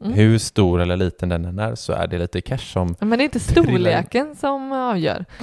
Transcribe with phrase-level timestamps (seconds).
[0.00, 2.96] Hur stor eller liten den än är så är det lite cash som...
[3.00, 5.24] Men det är inte storleken som avgör.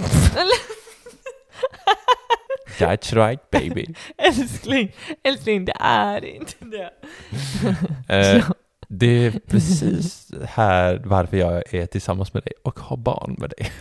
[2.79, 3.87] That's right baby.
[4.17, 6.89] älskling, älskling, det är inte det.
[8.07, 8.45] Eh,
[8.87, 13.71] det är precis här varför jag är tillsammans med dig och har barn med dig.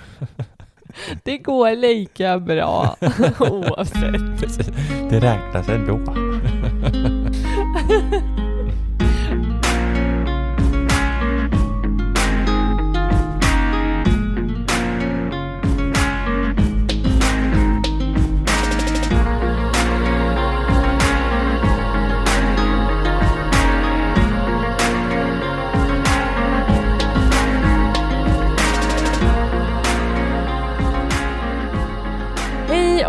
[1.22, 2.96] Det går lika bra
[3.40, 4.40] oavsett.
[4.40, 4.66] Precis.
[5.10, 6.00] Det räknas ändå.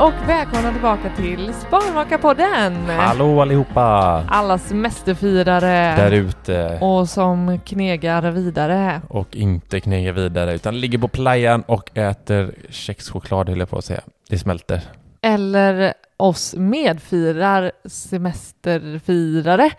[0.04, 2.86] Och välkomna tillbaka till Sparmakarpodden!
[2.86, 3.82] Hallå allihopa!
[4.30, 6.78] Alla semesterfirare Där ute.
[6.82, 9.02] och som knegar vidare.
[9.10, 13.86] Och inte knegar vidare utan ligger på playan och äter kexchoklad höll jag på att
[13.86, 14.02] säga.
[14.30, 14.82] Det smälter.
[15.22, 19.72] Eller oss medfirar semesterfirare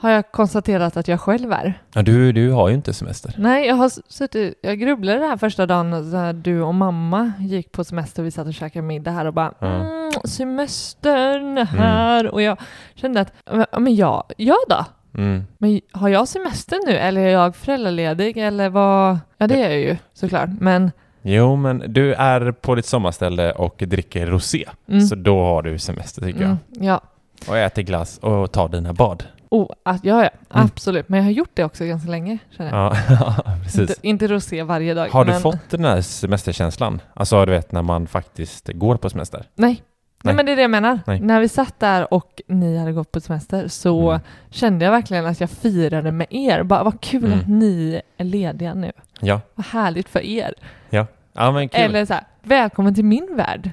[0.00, 1.82] har jag konstaterat att jag själv är.
[1.94, 3.34] Ja, du, du har ju inte semester.
[3.38, 7.72] Nej, jag har suttit, jag grubblade den här första dagen när du och mamma gick
[7.72, 8.22] på semester.
[8.22, 9.66] Vi satt och käkade middag här och bara Ja.
[9.66, 12.58] mm, semestern här och jag
[12.94, 13.32] kände att
[13.78, 14.84] men ja, ja då.
[15.14, 15.44] Mm.
[15.58, 19.18] Men har jag semester nu eller är jag föräldraledig eller vad?
[19.38, 20.48] Ja, det är jag ju såklart.
[20.60, 20.90] Men
[21.22, 24.68] Jo, men du är på ditt sommarställe och dricker rosé.
[24.88, 25.00] Mm.
[25.00, 27.00] Så då har du semester tycker mm, ja, jag.
[27.48, 29.24] Och äter glass och tar dina bad.
[29.50, 30.66] Oh, att, ja, ja, Mm.
[30.74, 31.08] absolut.
[31.08, 32.96] Men jag har gjort det också ganska länge känner jag.
[33.20, 33.80] Ja, precis.
[33.80, 35.08] Inte, inte rosé varje dag.
[35.08, 35.40] Har du men...
[35.40, 37.00] fått den här semesterkänslan?
[37.14, 39.44] Alltså du vet när man faktiskt går på semester?
[39.54, 39.68] Nej.
[39.70, 39.82] Nej.
[40.22, 40.34] Nej.
[40.34, 41.00] men det är det jag menar.
[41.06, 41.20] Nej.
[41.20, 44.20] När vi satt där och ni hade gått på semester så Mm.
[44.50, 46.62] kände jag verkligen att jag firade med er.
[46.62, 47.38] Bara, vad kul Mm.
[47.38, 48.92] att ni är lediga nu.
[49.20, 49.40] Ja.
[49.54, 50.54] Vad härligt för er.
[50.90, 51.06] Ja.
[51.32, 51.80] Ja men kul.
[51.80, 53.70] Eller så här, välkommen till min värld.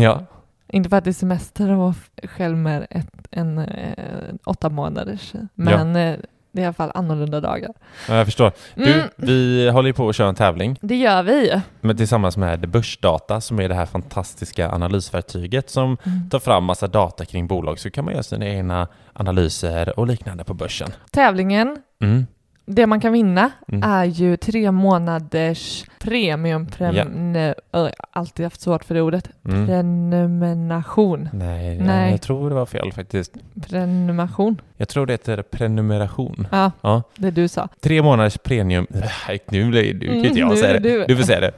[0.00, 0.24] Ja.
[0.68, 1.94] Inte för att det är semester och vara
[2.24, 5.32] själv med ett, en eh, åtta månaders.
[5.54, 6.16] Men eh,
[6.52, 7.70] det är i alla fall annorlunda dagar.
[8.08, 8.52] ja, jag förstår.
[8.74, 9.08] Du, Mm.
[9.16, 11.60] vi håller ju på att köra en tävling Det gör vi.
[11.80, 16.30] med, tillsammans med Börsdata som är det här fantastiska analysverktyget som Mm.
[16.30, 20.44] tar fram massa data kring bolag så kan man göra sina egna analyser och liknande
[20.44, 20.88] på börsen.
[21.10, 22.26] Tävlingen, Mm.
[22.66, 23.90] Det man kan vinna Mm.
[23.90, 26.66] är ju tre månaders premium.
[26.66, 27.36] Prem,
[27.72, 29.28] Ö, alltid haft svårt för det ordet.
[29.48, 29.66] Mm.
[29.66, 31.28] Prenumeration.
[31.32, 32.10] Nej, Nej.
[32.10, 33.32] jag tror det var fel faktiskt.
[33.68, 34.60] Prenumeration.
[34.76, 36.46] Jag tror det heter prenumeration.
[36.50, 37.02] Ja, Ja.
[37.16, 37.68] det du sa.
[37.80, 38.86] Tre månaders premium...
[39.28, 41.06] Nej, Nu blir du kan inte Mm, jag nu säga det.
[41.06, 41.16] du.
[41.16, 41.52] Får säga det.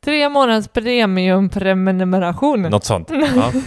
[0.00, 2.62] Tre månaders premium prenumeration.
[2.62, 3.10] Något sånt.
[3.36, 3.52] Ja.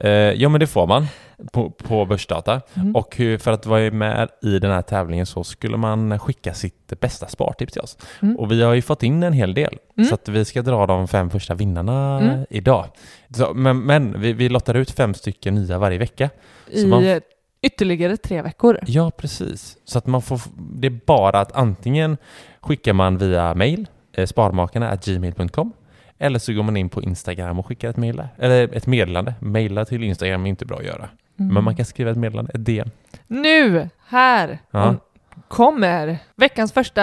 [0.00, 1.06] Eh, ja, men det får man
[1.52, 2.60] på, på Börsdata.
[2.74, 2.96] Mm.
[2.96, 7.26] Och för att vara med i den här tävlingen så skulle man skicka sitt bästa
[7.28, 7.98] spartips till oss.
[8.22, 8.36] Mm.
[8.36, 9.78] Och vi har ju fått in en hel del.
[9.96, 10.08] Mm.
[10.08, 12.46] Så att vi ska dra de fem första vinnarna Mm.
[12.50, 12.86] idag.
[13.30, 16.30] Så, men men vi, vi lottar ut fem stycken nya varje vecka.
[16.70, 17.20] I man-
[17.62, 18.78] ytterligare tre veckor.
[18.86, 19.76] Ja, precis.
[19.84, 20.40] Så att man får,
[20.74, 22.16] det är bara att antingen
[22.60, 25.72] skickar man via mail, eh, sparmakarna gmail.com
[26.18, 28.22] eller så går man in på Instagram och skickar ett mail.
[28.38, 29.34] Eller ett meddelande.
[29.40, 31.08] Maila till Instagram är inte bra att göra.
[31.38, 31.54] Mm.
[31.54, 32.90] Men man kan skriva ett meddelande, ett DM.
[33.26, 34.88] Nu, här, Ja.
[34.88, 35.00] om-
[35.48, 37.02] kommer veckans första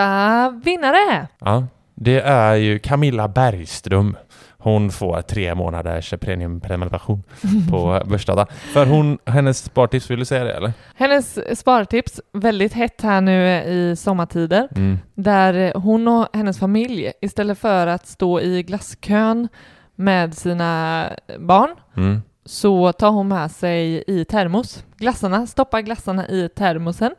[0.66, 1.28] vinnare.
[1.40, 4.18] Ja, det är ju Camilla Bergström.
[4.58, 7.24] hon får tre månaders premiumprenumeration
[7.72, 8.46] på Börsdata.
[8.74, 10.74] För hon, hennes spartips, vill du säga det eller?
[10.96, 15.00] Hennes spartips, väldigt hett här nu i sommartider, Mm.
[15.16, 19.48] där hon och hennes familj istället för att stå i glasskön
[19.96, 21.10] med sina
[21.40, 22.22] barn Mm.
[22.46, 24.84] Så tar hon med sig i termos.
[24.98, 27.16] Glassarna, stoppar glassarna i termosen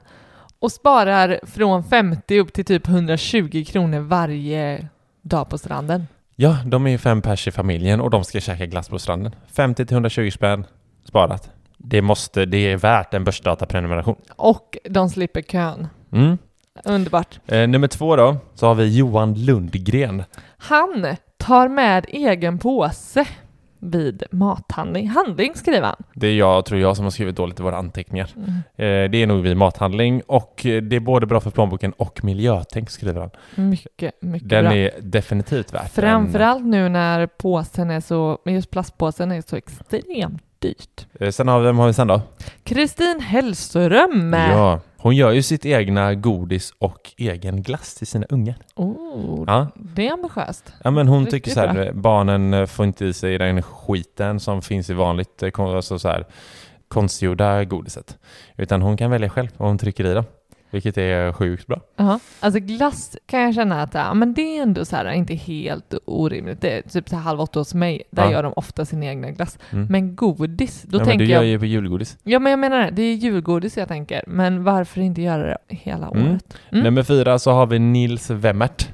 [0.58, 4.88] och sparar från 50 upp till typ 120 kronor varje
[5.22, 6.06] dag på stranden.
[6.36, 9.34] Ja, de är ju fem pers i familjen och de ska käka glass på stranden.
[9.52, 10.64] 50 till 120 spänn
[11.04, 11.50] sparat.
[11.78, 14.16] Det, måste, det är värt en börsdataprenumeration.
[14.36, 15.88] Och de slipper kön.
[16.12, 16.38] Mm.
[16.84, 17.40] Underbart.
[17.46, 20.24] Eh, nummer två då, så har vi Johan Lundgren.
[20.58, 21.06] Han
[21.36, 23.26] tar med egen påse
[23.90, 25.08] vid mathandling.
[25.08, 25.96] Handling skriver han.
[26.14, 28.30] Det är jag, tror jag, som har skrivit dåligt i våra anteckningar.
[28.36, 28.48] Mm.
[28.50, 32.24] Eh, det är nog vid mathandling och eh, det är både bra för plånboken och
[32.24, 33.30] miljötänk, skriver han.
[33.70, 34.74] Mycket, mycket Den bra.
[34.74, 40.42] är definitivt värt en- Framförallt nu när påsen är så, just plastpåsen är så extremt
[40.58, 41.06] dyrt.
[41.20, 42.20] Eh, Sen har vi, vem har vi sen då?
[42.64, 44.32] Kristin Hellström.
[44.32, 48.56] Ja, hon gör ju sitt egna godis och egen glass till sina ungar.
[48.76, 50.72] Oh, Ja, Det är ambitiöst.
[50.84, 51.92] ja men hon Riktigt tycker så här, bra.
[51.92, 56.08] barnen eh, får inte i sig den skiten som finns i vanligt, eh, alltså så
[56.08, 56.24] här,
[56.88, 58.18] konstgjorda godiset.
[58.56, 60.24] Utan hon kan välja själv vad hon trycker i dem.
[60.70, 61.80] Vilket är sjukt bra.
[61.96, 65.34] Ja, alltså glass kan jag känna att ja, men det är ändå så här, inte
[65.34, 66.60] helt orimligt.
[66.60, 68.32] Det är typ så här halv åtta hos mig, där Ja.
[68.32, 69.58] gör de ofta sin egna glass.
[69.70, 69.86] Mm.
[69.90, 71.46] Men godis, då ja, men tänker du gör jag...
[71.46, 72.18] ju på julgodis.
[72.22, 74.24] Ja, men jag menar det, det är julgodis jag tänker.
[74.26, 76.30] Men varför inte göra det hela Mm.
[76.30, 76.56] året?
[76.72, 76.84] Mm.
[76.84, 78.88] Nummer fyra så har vi Nils Wemmert.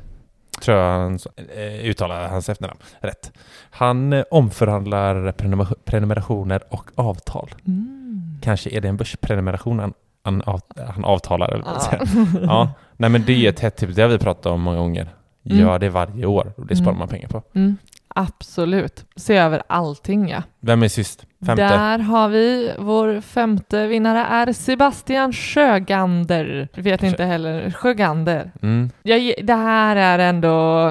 [0.60, 1.18] Tror jag han
[1.56, 3.32] eh, uttalar hans efternamn rätt.
[3.70, 7.50] Han eh, omförhandlar prenumer- prenumerationer och avtal.
[7.66, 8.38] Mm.
[8.42, 9.92] Kanske är det en börsprenumeration han,
[10.24, 10.60] han, av,
[10.94, 11.80] han avtalar eller Ja.
[11.80, 12.08] säger.
[12.42, 13.94] Ja, nej men det är ett hett tips.
[13.94, 15.08] Det har vi pratat om många gånger.
[15.46, 15.58] Mm.
[15.58, 16.98] Gör det varje år och det sparar Mm.
[16.98, 17.42] man pengar på.
[17.54, 17.76] Mm.
[18.14, 19.04] Absolut.
[19.16, 20.42] Se över allting ja.
[20.60, 21.26] Vem är sist?
[21.46, 21.62] Femte?
[21.62, 26.68] Där har vi vår femte vinnare är Sebastian Sjögander.
[26.74, 27.70] Vet inte heller.
[27.70, 28.52] Sjögander.
[28.62, 28.90] Mm.
[29.02, 30.86] Jag, det här är ändå...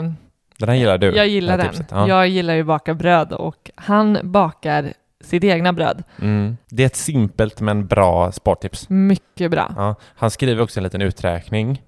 [0.58, 1.16] Den här gillar du?
[1.16, 1.74] Jag gillar den.
[1.92, 2.08] Ja.
[2.08, 4.94] Jag gillar ju baka bröd och han bakar
[5.26, 6.04] sitt egna bröd.
[6.22, 6.58] Mm.
[6.70, 8.90] Det är ett simpelt men bra spartips.
[8.90, 9.74] Mycket bra.
[9.76, 11.82] Ja, han skriver också en liten uträkning.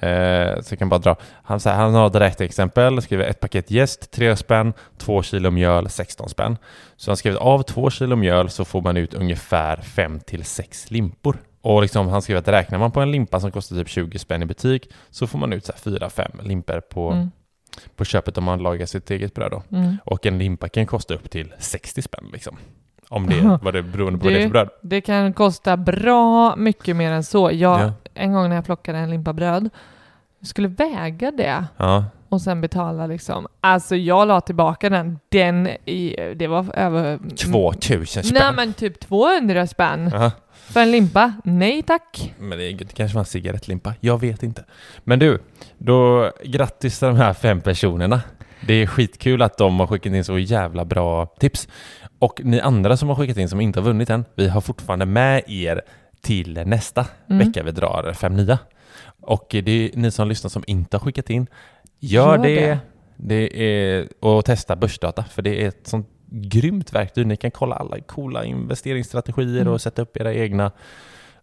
[0.00, 1.16] Eh, så jag kan bara dra.
[1.42, 5.88] Han, här, han har ett räkneexempel, skriver ett paket jäst, 3 spänn, 2 kilo mjöl,
[5.88, 6.56] 16 spänn.
[6.96, 10.90] Så han skriver av 2 kilo mjöl så får man ut ungefär 5 till 6
[10.90, 11.36] limpor.
[11.62, 14.42] Och liksom, han skriver att räknar man på en limpa som kostar typ 20 spänn
[14.42, 17.30] i butik så får man ut 4-5 limpor på, Mm.
[17.96, 19.50] På köpet om man lagar sitt eget bröd.
[19.50, 19.62] Då.
[19.76, 19.96] Mm.
[20.04, 22.30] Och en limpa kan kosta upp till 60 spänn.
[22.32, 22.56] Liksom.
[23.08, 24.68] Om det vad det beroende på vad det är för bröd.
[24.82, 27.50] det kan kosta bra mycket mer än så.
[27.52, 27.92] Jag, Ja.
[28.14, 29.70] En gång när jag plockade en limpa bröd,
[30.42, 33.46] skulle väga det Ja, och sen betala liksom.
[33.60, 35.18] Alltså jag la tillbaka den.
[35.28, 37.18] Den i, det var över...
[37.36, 38.38] 2000 spänn.
[38.42, 40.30] Nej men typ 200 spänn Ja.
[40.52, 41.32] för en limpa.
[41.44, 42.34] Nej tack.
[42.38, 43.94] Men det, det kanske var en cigarettlimpa.
[44.00, 44.64] Jag vet inte.
[45.04, 45.38] Men du,
[45.78, 48.20] då grattis till de här fem personerna.
[48.66, 51.68] Det är skitkul att de har skickat in så jävla bra tips.
[52.18, 55.06] Och ni andra som har skickat in som inte har vunnit än, vi har fortfarande
[55.06, 55.82] med er
[56.22, 57.46] till nästa Mm.
[57.46, 58.58] vecka vi drar fem nya.
[59.26, 61.46] Och det är ni som lyssnar som inte har skickat in,
[62.00, 62.54] gör, Gör det.
[62.66, 62.78] det.
[63.16, 63.64] det.
[63.64, 67.26] är, och testa börsdata, för det är ett sånt grymt verktyg.
[67.26, 69.72] Ni kan kolla alla coola investeringsstrategier Mm.
[69.72, 70.72] och sätta upp era egna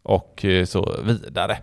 [0.04, 1.58] och eh, så vidare.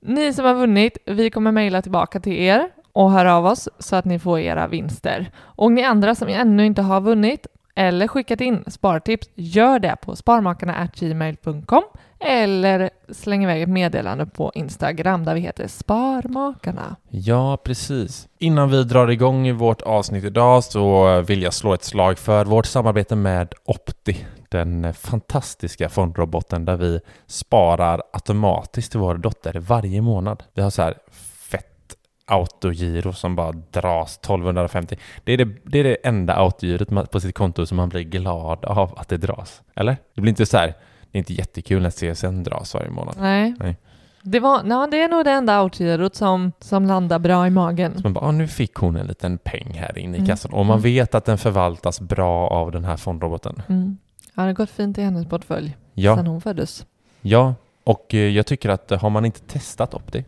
[0.00, 3.96] Ni som har vunnit, vi kommer mejla tillbaka till er och höra av oss så
[3.96, 5.30] att ni får era vinster.
[5.38, 10.16] Och ni andra som ännu inte har vunnit eller skickat in spartips, gör det på
[10.16, 11.82] sparmakarna.gmail.com
[12.18, 16.96] eller släng iväg ett meddelande på Instagram där vi heter Sparmakarna.
[17.08, 18.28] Ja, precis.
[18.38, 22.44] Innan vi drar igång i vårt avsnitt idag så vill jag slå ett slag för
[22.44, 30.00] vårt samarbete med Opti, den fantastiska fondroboten där vi sparar automatiskt till vår dotter varje
[30.00, 30.42] månad.
[30.54, 30.94] Vi har så här
[32.26, 34.96] autogiro som bara dras 1250.
[35.24, 38.64] Det är det, det, är det enda autogirot på sitt konto som man blir glad
[38.64, 39.62] av att det dras.
[39.74, 39.96] Eller?
[40.14, 40.66] Det blir inte så här,
[41.10, 43.14] det är inte jättekul när CSN dras varje månad.
[43.20, 43.54] Nej.
[43.60, 43.76] Nej.
[44.22, 47.94] Det, var, ja, det är nog det enda outgirot som, som landar bra i magen.
[47.96, 50.26] Så man bara, ah, nu fick hon en liten peng här inne i Mm.
[50.28, 50.52] kassan.
[50.52, 50.82] Och man Mm.
[50.82, 53.62] vet att den förvaltas bra av den här fondroboten.
[53.68, 53.96] Mm.
[54.34, 56.86] Ja, det har gått fint i hennes portfölj Ja, sedan hon föddes.
[57.20, 57.54] ja.
[57.84, 60.24] och eh, jag tycker att har man inte testat Opti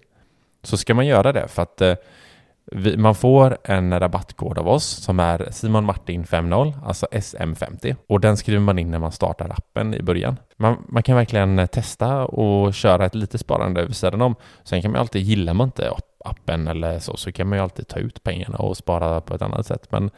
[0.63, 1.95] så ska man göra det för att eh,
[2.73, 7.97] vi, man får en rabattkod av oss som är Simon Martin 50, alltså SM50.
[8.09, 10.37] Och den skriver man in när man startar appen i början.
[10.57, 14.35] Man, man kan verkligen eh, testa och köra ett litet sparande vid sidan om.
[14.65, 15.93] Sen kan man alltid, gillar man inte
[16.25, 19.43] appen eller så, så kan man ju alltid ta ut pengarna och spara på ett
[19.43, 19.87] annat sätt.
[19.91, 20.11] Men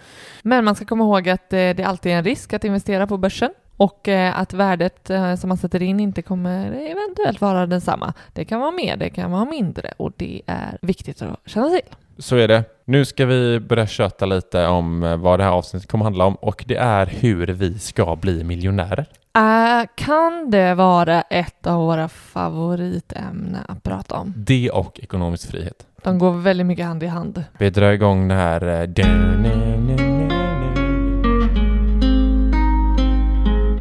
[0.43, 3.17] Men man ska komma ihåg att eh, det alltid är en risk att investera på
[3.17, 8.13] börsen och eh, att värdet eh, som man sätter in inte kommer eventuellt vara densamma.
[8.33, 11.95] Det kan vara mer, det kan vara mindre och det är viktigt att känna till.
[12.19, 12.65] så är det.
[12.85, 16.35] Nu ska vi börja köta lite om eh, vad det här avsnittet kommer handla om
[16.35, 19.07] och det är hur vi ska bli miljonärer.
[19.37, 24.35] Äh, kan det vara ett av våra favoritämnen att prata om?
[24.37, 25.87] Det och ekonomisk frihet.
[26.03, 27.45] De går väldigt mycket hand i hand.
[27.59, 30.10] Vi drar igång det här...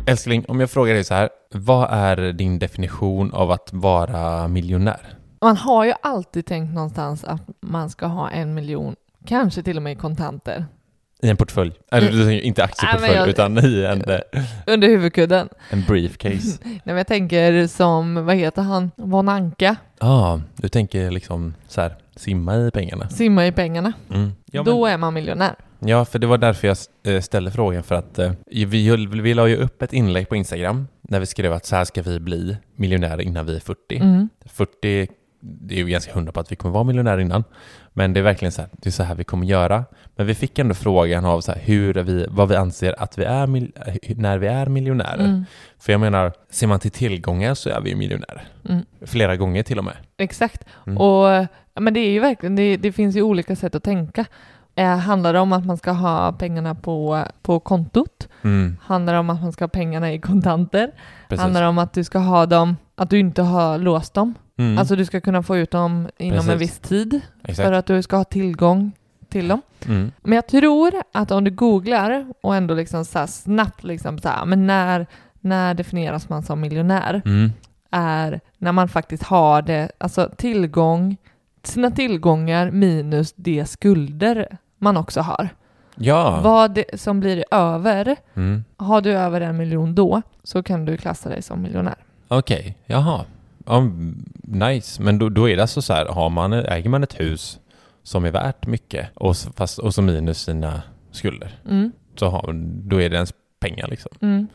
[0.10, 1.30] Älskling, om jag frågar dig så här.
[1.54, 5.14] Vad är din definition av att vara miljonär?
[5.42, 9.84] Man har ju alltid tänkt någonstans att man ska ha en miljon, kanske till och
[9.84, 10.66] med i kontanter,
[11.22, 11.72] I en portfölj?
[11.92, 14.20] Eller du tänker inte aktieportfölj, jag- utan i en, eh,
[14.68, 15.50] under huvudkudden.
[15.70, 16.58] en briefcase.
[16.64, 21.54] Nej, men jag tänker som, vad heter han, Von Anka, Ja, ah, du tänker liksom
[21.68, 23.10] så här, simma i pengarna.
[23.10, 23.94] simma i pengarna.
[24.14, 24.32] Mm.
[24.52, 25.56] Ja, men- Då är man miljonär.
[25.80, 29.48] Ja, för det var därför jag eh, ställde frågan för att eh, vi, vi la
[29.48, 32.58] ju upp ett inlägg på Instagram när vi skrev att så här ska vi bli
[32.76, 33.98] miljonärer innan vi är 40.
[33.98, 34.30] Mm.
[34.46, 35.08] 40,
[35.42, 37.44] det är ju ganska hundra på att vi kommer vara miljonärer innan.
[37.94, 39.86] Men det är verkligen så här, det är så här vi kommer göra.
[40.16, 43.24] Men vi fick ändå frågan av så här, hur vi, vad vi anser att vi
[43.24, 45.26] är eh, när vi är miljonärer.
[45.26, 45.46] Mm.
[45.80, 48.48] För jag menar, ser man till tillgångar så är vi miljonärer.
[48.70, 48.86] Mm.
[49.06, 49.96] Flera gånger till och med.
[50.18, 50.66] Exakt.
[50.88, 50.98] Mm.
[50.98, 54.26] Och, men det är ju verkligen, det, det finns ju olika sätt att tänka.
[54.80, 58.28] Eh, handlar det om att man ska ha pengarna på, på kontot?
[58.44, 60.92] Mm, Handlar det om att man ska ha pengarna i kontanter?
[61.30, 61.42] precis.
[61.42, 64.34] Handlar det om att du ska ha dem, att du inte har låst dem?
[64.58, 66.62] Mm, Alltså du ska kunna få ut dem inom en Precis.
[66.62, 67.66] viss tid exakt.
[67.68, 68.92] för att du ska ha tillgång
[69.30, 69.62] till dem.
[69.88, 74.30] Mm, Men jag tror att om du googlar och ändå liksom så snabbt liksom så
[74.30, 75.08] här, men när,
[75.40, 77.22] när definieras man som miljonär?
[77.26, 77.52] mm,
[77.92, 81.18] Är när man faktiskt har det, alltså tillgång,
[81.64, 85.50] sina tillgångar minus de skulder man också har.
[85.96, 86.40] ja.
[86.44, 88.64] Vad det, som blir över, Mm.
[88.78, 91.96] har du över en miljon då så kan du klassa dig som miljonär.
[92.28, 93.26] Okej, jaha.
[93.66, 97.04] Ja, mm, nice, men då, då är det alltså så här, har man, äger man
[97.04, 97.60] ett hus
[98.04, 100.82] som är värt mycket och, fast, och så minus sina
[101.12, 101.92] skulder, Mm.
[102.16, 102.54] så har,
[102.90, 104.12] då är det ens pengar liksom.
[104.22, 104.48] Mm.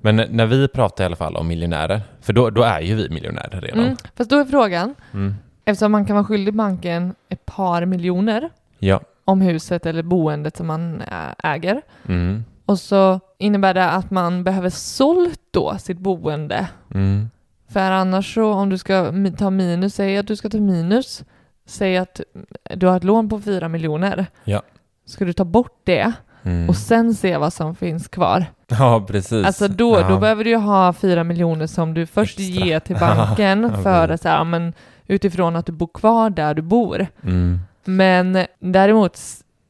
[0.00, 2.94] Men när- när vi pratar i alla fall om miljonärer, för då, då är ju
[2.94, 3.80] vi miljonärer redan.
[3.84, 3.96] Mm.
[4.16, 5.34] Fast då är frågan, Mm.
[5.64, 9.00] eftersom man kan vara skyldig banken ett par miljoner Ja.
[9.26, 11.02] Om huset eller boendet som man
[11.42, 12.44] äger Mm.
[12.66, 17.30] och så innebär det att man behöver sålt då sitt boende Mm.
[17.68, 21.24] För annars så om du ska ta minus, säg att du ska ta minus,
[21.66, 22.20] säg att
[22.74, 24.26] du har ett lån på 4 miljoner.
[24.44, 24.62] Ja.
[25.06, 26.68] Ska du ta bort det Mm.
[26.68, 28.44] och sen se vad som finns kvar?
[28.68, 29.46] Ja, precis.
[29.46, 30.08] Alltså då, ja.
[30.08, 32.66] då behöver du ju ha 4 miljoner som du först Extra.
[32.66, 34.72] ger till banken Ja, för att säga, men
[35.06, 37.06] utifrån att du bor kvar där du bor.
[37.22, 37.60] Mm.
[37.86, 39.18] Men däremot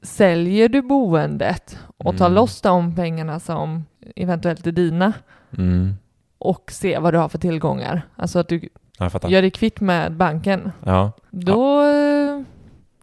[0.02, 2.34] säljer du boendet och tar Mm.
[2.34, 3.84] loss de pengarna som
[4.16, 5.12] eventuellt är dina
[5.58, 5.94] Mm.
[6.38, 8.02] och se vad du har för tillgångar.
[8.16, 8.68] Alltså att du
[8.98, 10.72] Ja, gör dig kvitt med banken.
[10.84, 11.12] Ja.
[11.30, 12.42] Då, eh,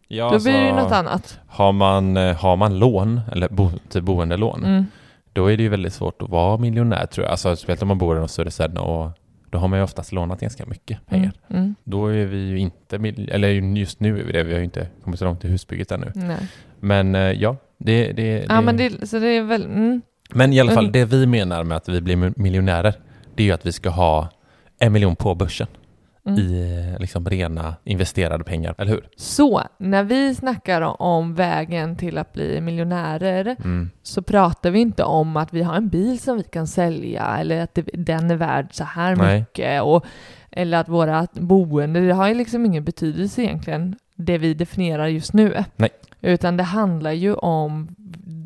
[0.08, 1.40] Ja, då blir det alltså, något annat.
[1.48, 4.86] Har man, eh, har man lån, eller bo, typ boendelån, Mm.
[5.34, 7.32] då är det ju väldigt svårt att vara miljonär tror jag.
[7.32, 9.12] Alltså speciellt om man bor i de större städerna och
[9.54, 11.32] då har man ju oftast lånat ganska mycket pengar.
[11.50, 11.62] Mm.
[11.62, 11.76] Mm.
[11.84, 12.96] Då är vi ju inte,
[13.32, 15.92] eller just nu är vi det, vi har ju inte kommit så långt i husbygget
[15.92, 16.12] ännu.
[16.16, 16.38] Nej.
[16.80, 19.66] Men eh, ja, det, det, Ja, det men det, så det är väl...
[19.66, 20.02] Mm.
[20.34, 20.92] men i alla fall Mm.
[20.92, 22.94] det vi menar med att vi blir mi- miljonärer,
[23.36, 24.30] det är ju att vi ska ha
[24.80, 25.68] en miljon på börsen
[26.26, 26.40] Mm.
[26.40, 29.08] i eh, liksom rena investerade pengar, eller hur?
[29.18, 33.90] Så, när vi snackar om vägen till att bli miljonärer Mm.
[34.04, 37.62] så pratar vi inte om att vi har en bil som vi kan sälja eller
[37.62, 39.40] att det, den är värd så här Nej.
[39.40, 40.06] mycket och,
[40.52, 45.34] eller att våra boende, det har ju liksom ingen betydelse egentligen, det vi definierar just
[45.34, 45.64] nu.
[45.76, 45.90] Nej.
[46.22, 47.96] Utan det handlar ju om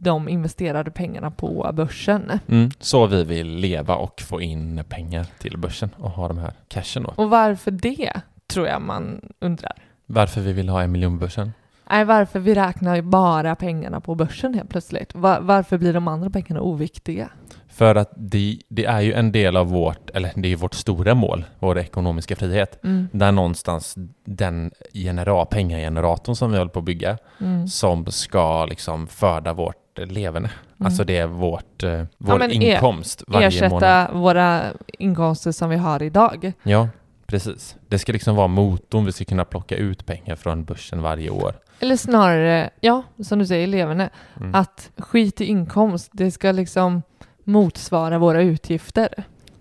[0.08, 2.32] de investerade pengarna på börsen.
[2.48, 2.70] Mm.
[2.80, 7.04] Så vi vill leva och få in pengar till börsen och ha de här cashen
[7.04, 7.14] då.
[7.16, 8.14] Och varför det,
[8.48, 9.74] tror jag man undrar.
[10.06, 11.54] Varför vi vill ha en miljon på börsen?
[11.90, 15.16] Nej, varför vi räknar bara pengarna på börsen helt plötsligt.
[15.16, 17.30] Va- varför blir de andra pengarna oviktiga?
[17.68, 21.14] För att det, det är ju en del av vårt, eller det är vårt stora
[21.14, 22.84] mål, vår ekonomiska frihet.
[22.84, 23.08] Mm.
[23.12, 23.96] Där någonstans
[24.26, 27.68] den genera, pengageneratorn som vi håller på att bygga, Mm.
[27.68, 30.50] som ska liksom föda vårt leverne.
[30.80, 34.08] Alltså det är vårt, eh, vår men er- inkomst varje Ersätta månad.
[34.14, 34.62] våra
[35.00, 36.54] inkomster som vi har idag.
[36.64, 36.90] Ja,
[37.28, 37.76] precis.
[37.88, 41.54] Det ska liksom vara motorn, vi ska kunna plocka ut pengar från börsen varje år.
[41.80, 44.10] Eller snarare, ja, som du säger, leverne.
[44.40, 44.56] Mm.
[44.56, 47.02] Att skit i inkomst, det ska liksom
[47.44, 49.10] motsvara våra utgifter.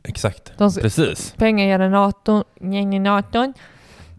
[0.04, 1.34] Exakt, De ska, precis.
[1.36, 3.52] pengageneratorn, generatorn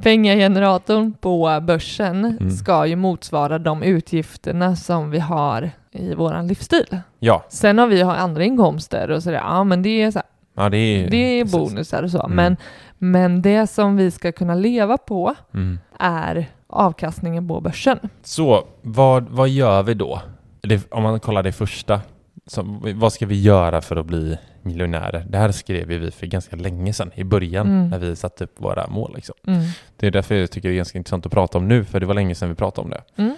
[0.01, 2.51] Pengageneratorn på börsen Mm.
[2.51, 6.97] ska ju motsvara de utgifterna som vi har i våran livsstil.
[7.19, 10.25] Ja, Sen har vi har andra inkomster och sådär, ja men det är, så här,
[10.63, 12.23] ja det är det är bonusar och så.
[12.23, 12.35] Mm.
[12.35, 12.57] Men,
[12.97, 15.79] men det som vi ska kunna leva på Mm.
[15.99, 17.99] är avkastningen på börsen.
[18.23, 20.21] Så vad, vad gör vi då?
[20.61, 22.01] Det, om man kollar det första,
[22.47, 25.25] så, vad ska vi göra för att bli miljonärer?
[25.29, 27.89] Det här skrev vi för ganska länge sedan, i början, Mm.
[27.89, 29.11] när vi satte upp våra mål.
[29.15, 29.35] Liksom.
[29.47, 29.59] Mm.
[29.97, 32.05] Det är därför jag tycker det är ganska intressant att prata om nu, för det
[32.05, 33.01] var länge sedan vi pratade om det.
[33.23, 33.35] Mm.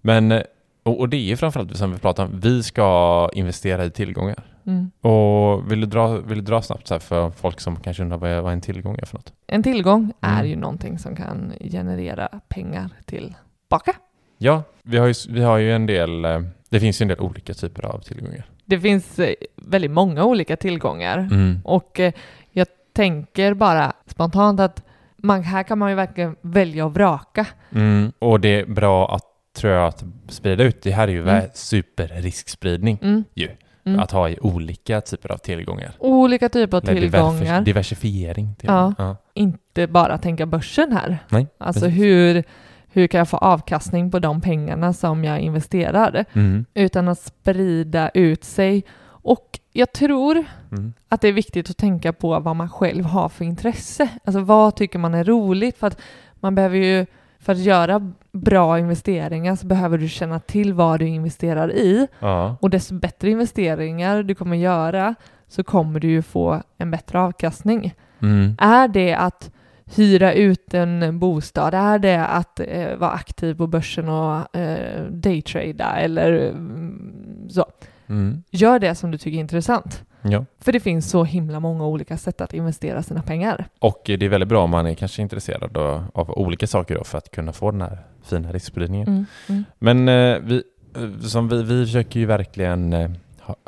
[0.00, 0.42] Men,
[0.88, 4.44] och, och det är ju framförallt som vi pratar om, vi ska investera i tillgångar.
[4.66, 4.90] Mm.
[5.00, 8.42] Och vill du dra, vill du dra snabbt så för folk som kanske undrar vad,
[8.42, 9.32] vad en tillgång är för något?
[9.46, 10.46] En tillgång är Mm.
[10.50, 13.92] ju någonting som kan generera pengar tillbaka.
[14.38, 17.20] Ja, vi har ju, vi har ju en del, eh, det finns ju en del
[17.20, 18.44] olika typer av tillgångar.
[18.64, 21.60] Det finns eh, väldigt många olika tillgångar Mm.
[21.64, 22.12] och eh,
[22.52, 24.84] jag tänker bara spontant att
[25.16, 27.46] man, här kan man ju verkligen välja och vraka.
[27.74, 28.12] Mm.
[28.18, 29.24] Och det är bra att,
[29.58, 30.82] tror jag, att sprida ut.
[30.82, 31.42] Det här är ju Mm.
[31.54, 33.24] superriskspridning Mm.
[33.34, 33.48] ju.
[33.84, 34.00] Mm.
[34.00, 35.92] Att ha i olika typer av tillgångar.
[35.98, 37.32] Olika typer av tillgångar.
[37.60, 38.54] diversif- diversifiering.
[38.54, 38.94] Till Ja.
[38.98, 39.16] ja.
[39.34, 41.18] Inte bara tänka börsen här.
[41.28, 42.00] Nej, Alltså precis.
[42.00, 42.44] hur,
[42.92, 46.24] hur kan jag få avkastning på de pengarna som jag investerar?
[46.32, 46.64] Mm.
[46.74, 48.84] Utan att sprida ut sig.
[49.04, 50.92] Och jag tror Mm.
[51.08, 54.08] att det är viktigt att tänka på vad man själv har för intresse.
[54.24, 55.78] Alltså vad tycker man är roligt?
[55.78, 56.00] För att
[56.40, 57.06] man behöver ju,
[57.40, 62.06] för att göra bra investeringar så behöver du känna till vad du investerar i.
[62.20, 62.56] Ja.
[62.60, 65.14] Och desto bättre investeringar du kommer göra
[65.48, 67.94] så kommer du ju få en bättre avkastning.
[68.22, 68.56] Mm.
[68.58, 69.50] Är det att
[69.96, 71.74] hyra ut en bostad?
[71.74, 77.64] Är det att eh, vara aktiv på börsen och eh, daytrada eller mm, så?
[78.06, 78.42] Mm.
[78.50, 80.04] Gör det som du tycker är intressant.
[80.30, 80.44] Ja.
[80.60, 83.68] För det finns så himla många olika sätt att investera sina pengar.
[83.78, 87.04] Och det är väldigt bra om man är kanske intresserad av, av olika saker då
[87.04, 89.08] för att kunna få den här fina riskspridningen.
[89.08, 89.64] Mm, mm.
[89.78, 90.62] Men eh, vi,
[90.96, 93.10] eh, som vi, vi försöker ju verkligen eh,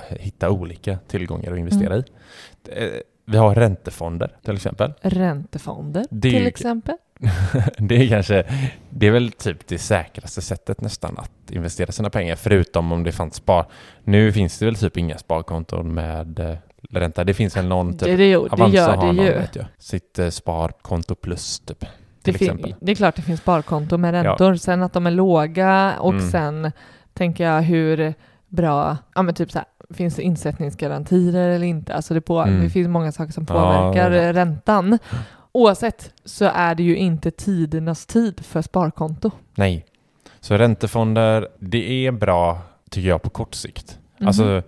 [0.09, 2.05] hitta olika tillgångar att investera Mm.
[2.69, 2.85] i.
[2.85, 4.93] Eh, vi har räntefonder till exempel.
[5.01, 6.97] Räntefonder Det till exempel.
[7.79, 8.45] det är kanske,
[8.91, 13.13] det är väl typ det säkraste sättet nästan att investera sina pengar, förutom om det
[13.13, 13.67] fanns spar.
[14.05, 16.55] Nu finns det väl typ inga sparkonton med eh,
[16.91, 17.25] ränta.
[17.25, 19.33] Det finns väl någon typ Det, det, det Avanza gör har det någon, ju.
[19.33, 19.65] vet jag.
[19.79, 21.85] Sitt eh, sparkonto plus typ.
[22.23, 24.23] Det, fin- det är klart det finns sparkonto med Ja.
[24.25, 24.55] räntor.
[24.55, 26.31] Sen att de är låga och Mm.
[26.31, 26.73] sen
[27.15, 28.15] tänker jag hur
[28.49, 31.95] bra, ja men typ så här, finns det insättningsgarantier eller inte?
[31.95, 32.63] Alltså det, på, Mm.
[32.63, 34.23] det finns många saker som Ja, påverkar ja.
[34.23, 34.99] eh, räntan.
[35.53, 39.31] Oavsett så är det ju inte tidernas tid för sparkonto.
[39.55, 39.87] Nej.
[40.41, 42.59] Så räntefonder, det är bra
[42.91, 43.99] tycker jag på kort sikt.
[44.19, 44.27] Mhm.
[44.29, 44.63] Alltså,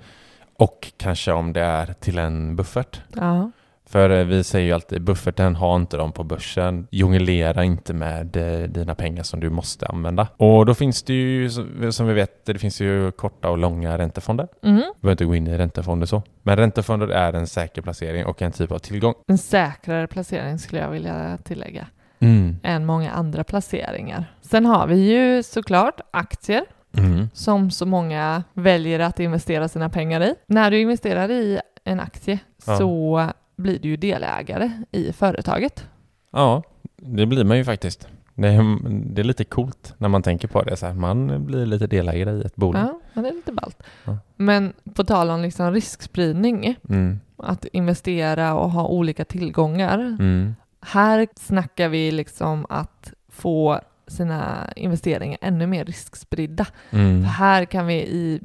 [0.57, 3.01] och kanske om det är till en buffert.
[3.15, 3.51] Ja.
[3.93, 6.87] För eh, vi säger ju alltid, bufferten har inte dem på börsen.
[6.91, 10.29] Jonglera inte med eh, dina pengar som du måste använda.
[10.37, 11.51] Och då finns det ju,
[11.91, 14.49] som- vi vet, det finns ju korta och långa räntefonder.
[14.63, 14.77] Mm.
[14.77, 16.23] Vi behöver inte gå in i räntefonder så.
[16.43, 19.15] Men räntefonder är en säker placering och en typ av tillgång.
[19.29, 21.87] En säkrare placering skulle jag vilja tillägga
[22.21, 22.57] Mm.
[22.63, 24.25] än många andra placeringar.
[24.43, 26.65] Sen har vi ju såklart aktier
[26.97, 27.29] Mm.
[27.33, 30.35] som så många väljer att investera sina pengar i.
[30.47, 32.77] När du investerar i en aktie Ja.
[32.79, 33.27] så
[33.57, 35.87] blir du ju delägare i företaget.
[36.31, 36.63] Ja,
[36.97, 38.09] det blir man ju faktiskt.
[38.35, 38.79] Det är,
[39.15, 40.77] det är lite coolt när man tänker på det.
[40.77, 42.83] Så här, man blir lite delägare i ett bolag.
[42.83, 43.83] Ja, men det är lite ballt.
[44.05, 44.19] Ja.
[44.37, 47.21] Men på tal om liksom riskspridning, Mm.
[47.37, 49.99] att investera och ha olika tillgångar.
[49.99, 50.55] Mm.
[50.81, 56.67] Här snackar vi liksom att få sina investeringar ännu mer riskspridda.
[56.91, 57.25] Mm.
[57.25, 58.41] Här kan vi i,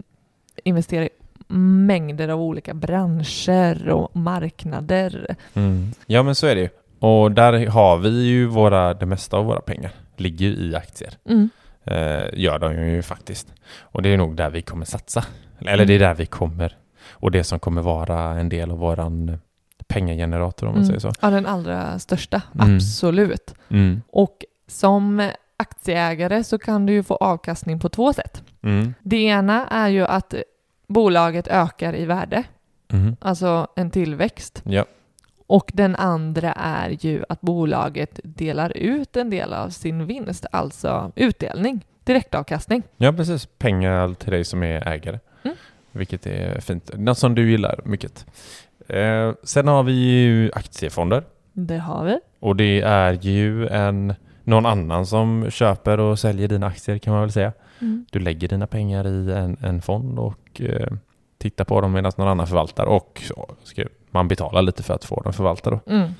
[0.63, 1.09] investera i
[1.47, 5.35] mängder av olika branscher och marknader.
[5.53, 5.91] Mm.
[6.05, 6.69] Ja, men så är det ju.
[6.99, 11.13] Och där har vi ju våra, det mesta av våra pengar ligger ju i aktier.
[11.29, 11.49] Mm.
[11.83, 13.53] Eh, gör de ju faktiskt.
[13.79, 15.25] Och det är nog där vi kommer satsa.
[15.59, 16.77] Eller det är där vi kommer.
[17.09, 19.39] Och det som kommer vara en del av våran
[19.87, 21.11] pengagenerator om man säger så.
[21.21, 22.41] Ja, den allra största.
[22.55, 22.75] Mm.
[22.75, 23.55] Absolut.
[23.69, 24.01] Mm.
[24.11, 28.43] Och som aktieägare så kan du ju få avkastning på två sätt.
[28.61, 28.93] Mm.
[29.01, 30.33] Det ena är ju att
[30.87, 32.43] bolaget ökar i värde,
[32.93, 33.15] Mm.
[33.21, 34.61] alltså en tillväxt.
[34.65, 34.85] Ja.
[35.47, 41.11] Och den andra är ju att bolaget delar ut en del av sin vinst, alltså
[41.15, 42.83] utdelning, direktavkastning.
[42.97, 43.45] ja, precis.
[43.57, 45.19] Pengar till dig som är ägare.
[45.43, 45.55] Mm.
[45.91, 46.91] Vilket är fint.
[46.97, 48.25] Något som du gillar mycket.
[48.87, 51.23] Eh, sen har vi ju aktiefonder.
[51.53, 52.19] Det har vi.
[52.39, 57.21] Och det är ju en, någon annan som köper och säljer dina aktier kan man
[57.21, 57.53] väl säga.
[57.79, 58.05] Mm.
[58.11, 60.87] Du lägger dina pengar i en, en fond och eh,
[61.37, 63.57] tittar på dem medan någon annan förvaltar och så
[64.11, 65.79] man betala lite för att få dem förvaltade.
[65.87, 66.11] Mm.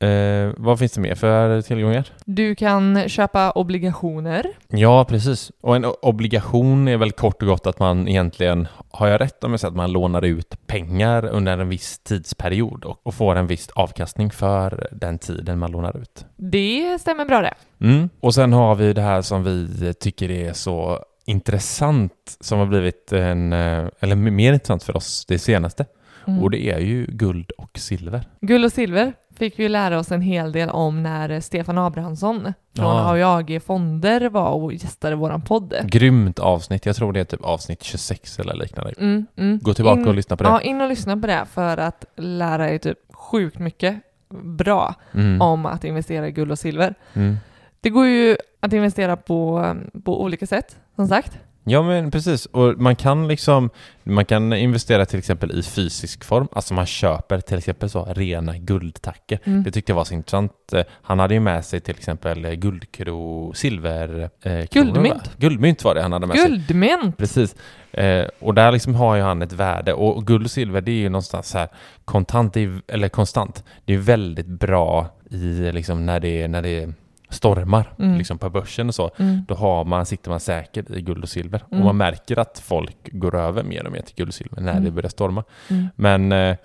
[0.00, 2.08] Eh, vad finns det mer för tillgångar?
[2.24, 4.46] Du kan köpa obligationer.
[4.68, 5.52] Ja, precis.
[5.60, 9.50] Och en obligation är väl kort och gott att man egentligen, har jag rätt om
[9.50, 13.46] jag säger att man lånar ut pengar under en viss tidsperiod och, och får en
[13.46, 16.26] viss avkastning för den tiden man lånar ut.
[16.36, 17.54] Det stämmer bra det.
[17.80, 18.08] Mm.
[18.20, 23.12] Och sen har vi det här som vi tycker är så intressant som har blivit
[23.12, 25.86] en, eh, eller mer intressant för oss det senaste.
[26.26, 26.42] Mm.
[26.42, 28.28] Och det är ju guld och silver.
[28.40, 32.40] Guld och silver fick vi lära oss en hel del om när Stefan Abrahamsson
[32.76, 33.12] från Ja.
[33.12, 35.74] AIAG Fonder var och gästade våran podd.
[35.84, 36.86] Grymt avsnitt.
[36.86, 38.92] Jag tror det är typ avsnitt 26 eller liknande.
[38.98, 39.58] Mm, mm.
[39.62, 40.48] Gå tillbaka In- och lyssna på det.
[40.50, 43.96] Ja, in och lyssna på det för att lära er typ sjukt mycket
[44.42, 45.40] bra Mm.
[45.42, 46.94] om att investera i guld och silver.
[47.14, 47.36] Mm.
[47.80, 51.38] Det går ju att investera på, på olika sätt, som sagt.
[51.66, 53.70] Ja men precis, och man kan liksom
[54.02, 58.58] Man kan investera till exempel i fysisk form, alltså man köper till exempel så rena
[58.58, 59.38] guldtacker.
[59.44, 59.62] Mm.
[59.62, 60.52] Det tyckte jag var så intressant.
[60.72, 64.30] Eh, Han hade ju med sig till exempel eh, guldkro, silver...
[64.42, 65.14] Eh, Guldmynt.
[65.26, 65.32] va?
[65.38, 66.50] Guldmynt var det han hade med sig.
[66.50, 67.16] Guldmynt!
[67.16, 67.56] Precis.
[67.92, 69.92] Eh, och där liksom har ju han ett värde.
[69.92, 71.68] Och, guld och silver det är ju någonstans så här
[72.04, 73.64] kontant, är, eller konstant.
[73.84, 76.92] Det är väldigt bra i liksom när det, när det
[77.34, 78.18] stormar Mm.
[78.18, 79.10] liksom på börsen och så.
[79.18, 79.40] Mm.
[79.48, 81.62] Då har man, sitter man säkert i guld och silver.
[81.70, 81.80] Mm.
[81.80, 84.72] Och man märker att folk går över mer och mer till guld och silver när
[84.72, 84.84] Mm.
[84.84, 85.44] det börjar storma.
[85.70, 85.86] Mm.
[85.96, 86.56] Men, eh,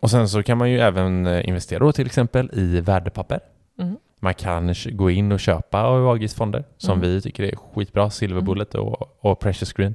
[0.00, 3.40] och sen så kan man ju även eh, investera då till exempel i värdepapper.
[3.80, 3.96] Mm.
[4.20, 7.10] Man kan gå in och köpa AIAGs fonder som Mm.
[7.10, 9.94] vi tycker är skitbra, Silver Bullet och, och Precious Green.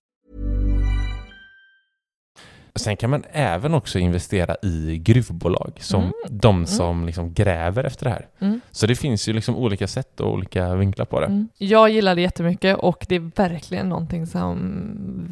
[2.75, 6.13] Sen kan man även också investera i gruvbolag, som Mm.
[6.29, 8.27] de som liksom gräver efter det här.
[8.39, 8.61] Mm.
[8.71, 11.25] Så det finns ju liksom olika sätt och olika vinklar på det.
[11.25, 11.49] Mm.
[11.57, 14.57] Jag gillar det jättemycket och det är verkligen någonting som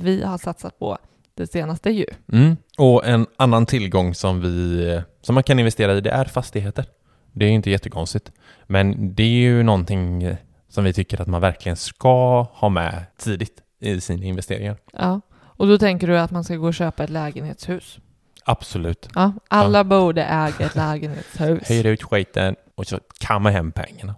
[0.01, 0.97] vi har satsat på
[1.35, 2.05] det senaste ju.
[2.33, 2.57] Mm.
[2.77, 6.85] Och en annan tillgång som, vi, som man kan investera i, det är fastigheter.
[7.31, 8.31] Det är ju inte jättekonstigt.
[8.67, 10.35] Men det är ju någonting
[10.69, 14.77] som vi tycker att man verkligen ska ha med tidigt i sina investeringar.
[14.93, 15.21] Ja.
[15.59, 17.99] Och då tänker du att man ska gå och köpa ett lägenhetshus?
[18.43, 19.09] Absolut.
[19.15, 21.69] Ja, alla borde äga ett lägenhetshus.
[21.71, 24.15] Hyr ut skiten och så kamma hem pengarna.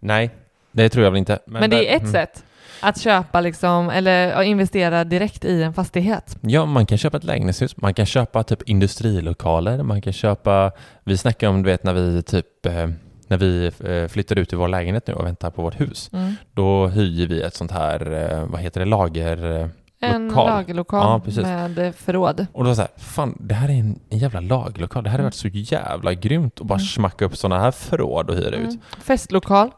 [0.00, 0.30] Nej,
[0.72, 1.38] det tror jag väl inte.
[1.46, 2.12] Men, det är ett mm.
[2.12, 2.44] sätt
[2.80, 6.38] att köpa liksom, eller ja, investera direkt i en fastighet.
[6.40, 10.72] Ja, man kan köpa ett lägenhetshus, man kan köpa typ industrilokaler, man kan köpa,
[11.04, 12.90] vi snackar om, du vet när vi typ, eh,
[13.26, 16.34] när vi eh, flyttar ut i vår lägenhet nu och väntar på vårt hus, Mm.
[16.52, 19.70] då hyr vi ett sånt här, eh, vad heter det, lager...
[20.02, 20.46] En lokal.
[20.46, 22.46] lagerlokal Ja, med förråd.
[22.52, 25.18] Och då var så här, fan det här är en, en jävla lagerlokal, det här
[25.18, 25.26] hade Mm.
[25.26, 26.86] varit så jävla grymt att bara Mm.
[26.86, 28.68] smacka upp sådana här förråd och hyra ut.
[28.68, 28.78] Mm.
[29.00, 29.70] Festlokal,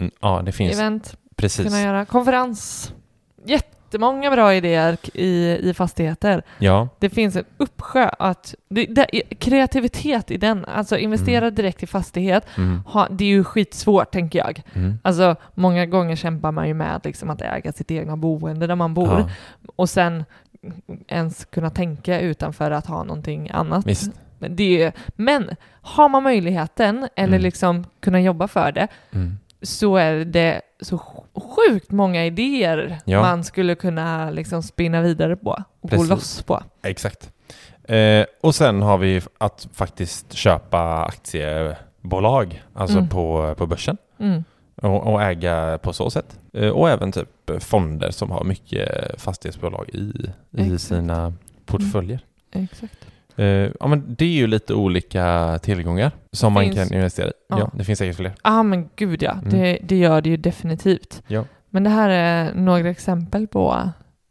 [0.00, 1.66] Mm, ja, det finns, event, precis.
[1.66, 2.92] kunna göra konferens.
[3.90, 6.42] Jättemånga bra idéer i, i fastigheter.
[6.58, 8.54] Ja, Det finns en uppsjö att...
[8.68, 9.06] Det, det,
[9.38, 14.38] kreativitet i den, alltså investera direkt i fastighet, mm, ha, det är ju skitsvårt tänker
[14.38, 14.62] jag.
[14.74, 14.98] mm.
[15.02, 18.94] Alltså många gånger kämpar man ju med liksom, att äga sitt egna boende där man
[18.94, 19.30] bor Ja,
[19.76, 20.24] och sen
[21.08, 23.86] ens kunna tänka utanför att ha någonting annat.
[23.86, 24.10] visst.
[24.38, 25.50] Men Det är, men
[25.82, 27.42] har man möjligheten eller Mm.
[27.42, 29.38] liksom kunna jobba för det Mm.
[29.62, 33.20] Så är det så sj- sjukt många idéer Ja.
[33.22, 36.08] man skulle kunna liksom spinna vidare på och Precis.
[36.08, 36.62] gå loss på.
[36.82, 37.32] Exakt.
[37.84, 43.08] Eh, och sen har vi att faktiskt köpa aktiebolag, alltså Mm.
[43.08, 43.96] på, på börsen.
[44.18, 44.44] Mm.
[44.82, 46.38] Och, och äga på så sätt.
[46.52, 47.28] Eh, och även typ
[47.62, 48.88] fonder som har mycket
[49.20, 50.80] fastighetsbolag i, i Exakt.
[50.82, 51.32] sina
[51.66, 52.20] portföljer.
[52.52, 53.06] Exakt.
[53.40, 57.32] Eh, ja, men det är ju lite olika tillgångar som man Finns- kan investera i.
[57.48, 57.58] Ja.
[57.58, 57.70] Ja.
[57.74, 58.32] det finns säkert fler.
[58.44, 59.50] Ja men gud ja, Mm.
[59.50, 61.22] det, det gör det ju definitivt.
[61.26, 61.44] Ja.
[61.70, 63.90] Men det här är några exempel på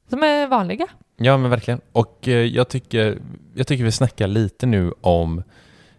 [0.09, 0.87] som är vanliga.
[1.17, 1.81] Ja, men verkligen.
[1.91, 3.17] Och eh, jag tycker,
[3.55, 5.43] jag tycker vi snackar lite nu om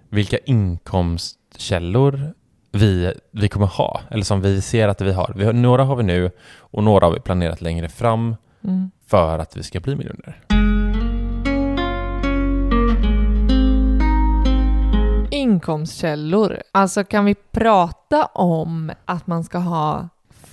[0.08, 2.32] vilka inkomstkällor
[2.72, 5.32] vi, vi kommer ha, eller som vi ser att vi har.
[5.36, 5.52] Vi har.
[5.52, 8.90] Några har vi nu och några har vi planerat längre fram Mm.
[9.06, 10.40] för att vi ska bli miljonärer.
[15.64, 16.62] Inkomstkällor.
[16.72, 20.08] Alltså kan vi prata om att man ska ha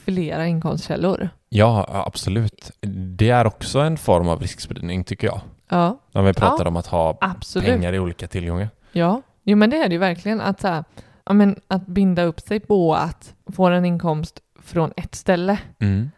[0.05, 1.29] flera inkomstkällor?
[1.49, 2.71] Ja, absolut.
[3.17, 5.41] Det är också en form av riskspridning tycker jag.
[5.69, 7.67] Ja, När vi pratar Ja, om att ha absolut.
[7.69, 8.69] pengar i olika tillgångar.
[8.91, 10.41] Ja, jo men det är det ju verkligen.
[10.41, 10.83] Att, så här,
[11.25, 16.11] ja, men, att binda upp sig på att få en inkomst från ett ställe, Mm.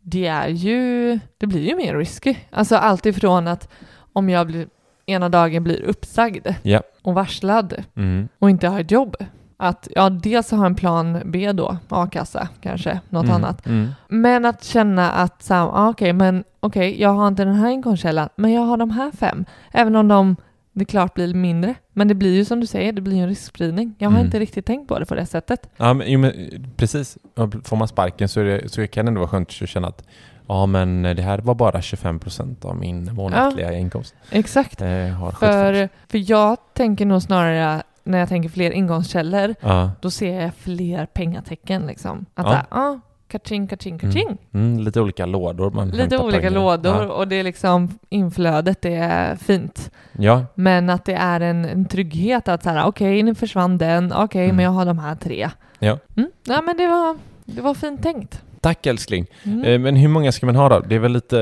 [0.00, 2.34] det är ju, det blir ju mer risky.
[2.50, 3.68] Alltså allt ifrån att
[4.12, 4.66] om jag blir,
[5.12, 6.80] ena dagen blir uppsagd Ja.
[7.02, 8.28] och varslad Mm.
[8.38, 9.16] och inte har ett jobb,
[9.56, 13.36] att ja, dels ha en plan B då, a-kassa kanske, något Mm.
[13.36, 13.66] annat.
[13.66, 13.88] Mm.
[14.08, 18.28] Men att känna att så ah, okej, men okej, jag har inte den här inkomstkällan,
[18.36, 19.44] men jag har de här fem.
[19.72, 20.36] Även om de,
[20.72, 21.74] det klart blir mindre.
[21.92, 23.94] Men det blir ju som du säger, det blir ju en riskspridning.
[23.98, 24.26] Jag har Mm.
[24.26, 25.70] inte riktigt tänkt på det på det sättet.
[25.76, 26.32] Ja, men, jo, men
[26.76, 27.18] precis.
[27.64, 30.04] Får man sparken så, det, så kan det ändå vara skönt att känna att
[30.52, 34.14] ja, men det här var bara 25 procent av min månatliga inkomst.
[34.30, 34.80] Exakt.
[34.80, 39.90] Eh, För, för jag tänker nog snarare, när jag tänker fler ingångskällor, Ja.
[40.00, 42.26] då ser jag fler pengatecken liksom.
[42.34, 42.52] Att Ja.
[42.52, 42.76] ja.
[42.76, 44.38] här, ah, kaching, kaching, kaching.
[44.54, 46.50] Mm, lite olika lådor man Lite olika pengar.
[46.50, 47.12] lådor Ja.
[47.12, 49.90] och det är liksom inflödet, det är fint.
[50.18, 54.12] ja, Men att det är en, en trygghet att så här, okej, nu försvann den,
[54.12, 54.56] okej, Mm.
[54.56, 55.50] men jag har de här tre.
[55.78, 55.98] Ja.
[56.16, 56.30] Mm.
[56.44, 58.42] Ja, men det var, det var fint tänkt.
[58.62, 59.26] Tack älskling.
[59.44, 59.64] Mm.
[59.64, 60.80] Eh, men hur många ska man ha då?
[60.80, 61.40] Det är väl lite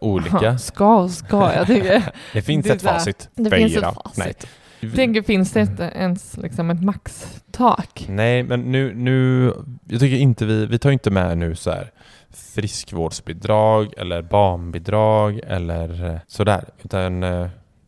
[0.00, 0.58] eh, olika?
[0.58, 2.02] Ska och ska, jag tycker.
[2.32, 3.28] Det finns Det ett här, facit.
[3.34, 4.18] det finns ett facit.
[4.18, 4.34] Nej.
[4.80, 8.06] Jag tänker, finns det inte ens liksom ett maxtak?
[8.08, 9.52] Nej, men nu, nu,
[9.88, 11.90] jag tycker inte vi, vi tar inte med nu så här
[12.30, 17.20] friskvårdsbidrag eller barnbidrag eller eh, sådär, utan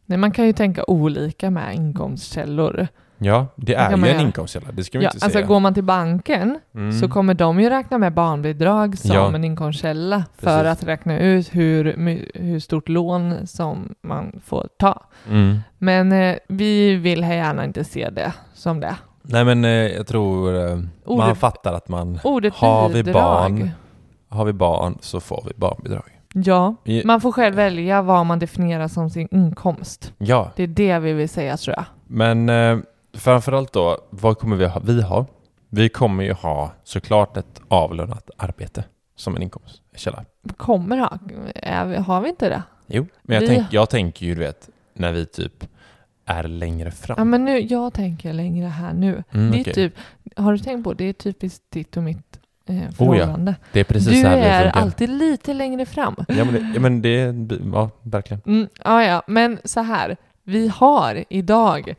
[0.06, 2.88] Nej, man kan ju tänka olika med inkomstkällor.
[3.20, 5.46] Ja, det är ju man en inkomstkälla, det ska vi Ja, inte alltså säga.
[5.46, 6.92] går man till banken Mm.
[7.00, 9.34] så kommer de ju räkna med barnbidrag som Ja.
[9.34, 10.82] en inkomstkälla för Precis.
[10.82, 11.84] att räkna ut hur,
[12.34, 15.02] hur stort lån som man får ta.
[15.28, 15.58] Mm.
[15.78, 18.94] Men eh, vi vill här gärna inte se det som det.
[19.22, 23.14] Nej men eh, jag tror eh, man Ordet- fattar att man, Ordet har vi bidrag.
[23.22, 23.70] barn,
[24.28, 26.02] har vi barn så får vi barnbidrag.
[26.32, 30.12] Ja, man får själv välja vad man definierar som sin inkomst.
[30.18, 31.84] Ja, Det är det vi vill säga tror jag.
[32.06, 32.78] men eh,
[33.14, 34.80] framförallt då, vad kommer vi ha?
[34.84, 35.26] Vi ha?
[35.68, 38.84] Vi kommer ju ha såklart ett avlönat arbete
[39.16, 40.24] som en inkomstkälla.
[40.56, 41.18] Kommer ha,
[42.02, 42.62] har vi inte det?
[42.86, 45.66] Jo, men jag, Vi- tänk, jag tänker ju du vet, när vi typ
[46.26, 47.14] är längre fram.
[47.18, 49.24] Ja men nu, jag tänker längre här nu.
[49.30, 49.74] Mm, det är okej.
[49.74, 49.94] typ,
[50.36, 53.54] har du tänkt på, det är typiskt ditt och mitt eh, Oh ja, förhållande.
[53.72, 54.80] det är precis du här är funkar.
[54.80, 56.16] alltid lite längre fram.
[56.28, 57.34] Ja men det, ja, men det
[57.72, 58.42] ja verkligen.
[58.46, 60.16] Mm, ja, ja, men så här.
[60.44, 61.94] Vi har idag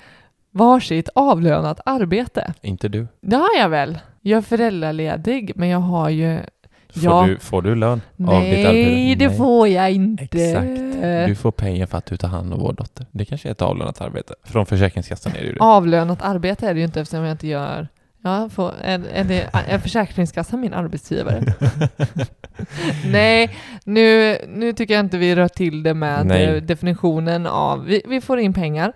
[0.51, 2.53] varsitt avlönat arbete.
[2.61, 3.07] Inte du.
[3.21, 3.99] Det har jag väl.
[4.21, 6.39] Jag är föräldraledig, men jag har ju...
[6.93, 7.25] Får, Ja.
[7.27, 8.71] du, får du lön av ditt arbete?
[8.71, 10.23] Nej, det får jag inte.
[10.23, 11.27] Exakt.
[11.27, 13.05] Du får pengar för att du tar hand om vår dotter.
[13.11, 14.33] Det kanske är ett avlönat arbete.
[14.43, 15.59] Från Försäkringskassan är det ju det.
[15.59, 17.87] Avlönat arbete är det ju inte eftersom jag inte gör...
[18.23, 21.43] Ja, får, är, är, det, är Försäkringskassan min arbetsgivare?
[23.05, 26.61] Nej, nu, nu tycker jag inte vi rör till det med Nej.
[26.61, 27.85] definitionen av...
[27.85, 28.93] Vi, vi får in pengar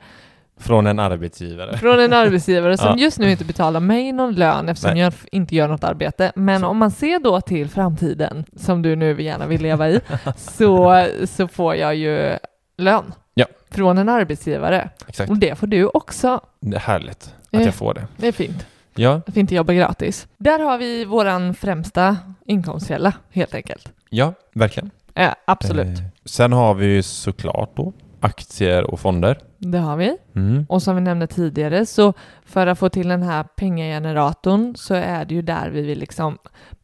[0.57, 1.77] Från en arbetsgivare.
[1.77, 3.03] från en arbetsgivare som Ja.
[3.03, 4.99] just nu inte betalar mig någon lön eftersom Nej.
[4.99, 6.31] jag inte gör något arbete.
[6.35, 9.99] Men om man ser då till framtiden, som du nu gärna vill leva i,
[10.37, 12.37] så, så får jag ju
[12.77, 13.45] lön Ja.
[13.71, 14.89] från en arbetsgivare.
[15.07, 15.29] Exakt.
[15.31, 16.39] Och det får du också.
[16.59, 17.61] Det är härligt att Eh.
[17.61, 18.07] jag får det.
[18.17, 18.65] Det är fint.
[18.95, 20.27] Ja, Att inte jobbar gratis.
[20.37, 23.91] Där har vi våran främsta inkomstkälla, helt enkelt.
[24.09, 24.91] ja verkligen.
[25.13, 25.99] Ja, absolut.
[25.99, 27.93] Eh, sen har vi ju såklart då
[28.25, 29.37] aktier och fonder.
[29.57, 30.17] Det har vi.
[30.35, 30.65] Mm.
[30.69, 32.13] Och som vi nämnde tidigare, så
[32.45, 36.37] för att få till den här pengageneratorn så är det ju där vi vill liksom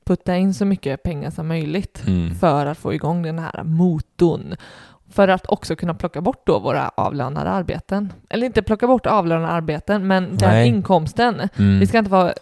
[0.05, 2.35] putta in så mycket pengar som möjligt Mm.
[2.35, 4.55] för att få igång den här motorn.
[5.09, 8.13] För att också kunna plocka bort då våra avlönade arbeten.
[8.29, 10.67] Eller inte plocka bort avlönade arbeten, men den Nej.
[10.67, 11.49] inkomsten.
[11.57, 11.79] Mm.
[11.79, 12.33] Vi ska inte vara...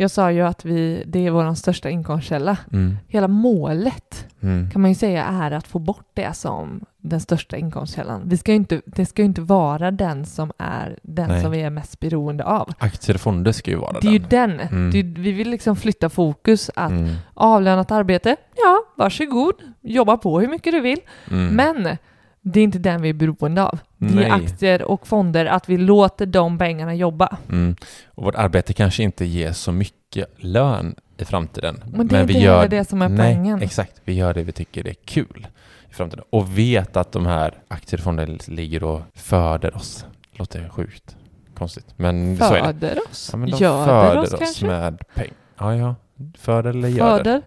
[0.00, 2.56] Jag sa ju att vi, det är vår största inkomstkälla.
[2.72, 2.96] Mm.
[3.08, 4.70] Hela målet Mm.
[4.70, 8.22] kan man ju säga är att få bort det som den största inkomstkällan.
[8.24, 11.42] Vi ska ju inte, det ska ju inte vara den som är den Nej.
[11.42, 12.72] som vi är mest beroende av.
[12.78, 14.50] Aktier och fonder ska ju vara Det är ju den.
[14.50, 14.60] den.
[14.60, 14.90] Mm.
[14.90, 17.14] Det är, vi vill liksom flytta fokus att Mm.
[17.34, 21.00] avlönat arbete, ja, varsågod, jobba på hur mycket du vill.
[21.30, 21.54] Mm.
[21.56, 21.96] Men
[22.40, 23.78] det är inte den vi är beroende av.
[24.00, 24.30] Är Nej.
[24.30, 27.36] aktier och fonder, att vi låter de pengarna jobba.
[27.48, 27.76] Mm.
[28.06, 31.84] Och vårt arbete kanske inte ger så mycket lön i framtiden.
[31.92, 33.62] Men det är inte heller det som är nej, poängen.
[33.62, 35.46] Exakt, vi gör det vi tycker det är kul.
[35.90, 36.24] i framtiden.
[36.30, 40.06] Och vet att de här aktiefonderna ligger och föder oss.
[40.32, 41.16] Låter sjukt
[41.54, 41.86] konstigt.
[41.96, 42.88] Men så är det.
[42.88, 43.28] Föder oss?
[43.32, 44.66] Ja, men de Göder föder oss oss, kanske?
[44.66, 45.32] med pengar.
[45.58, 45.94] Ja, ja.
[46.38, 47.16] Föder eller göder.
[47.18, 47.42] Föder?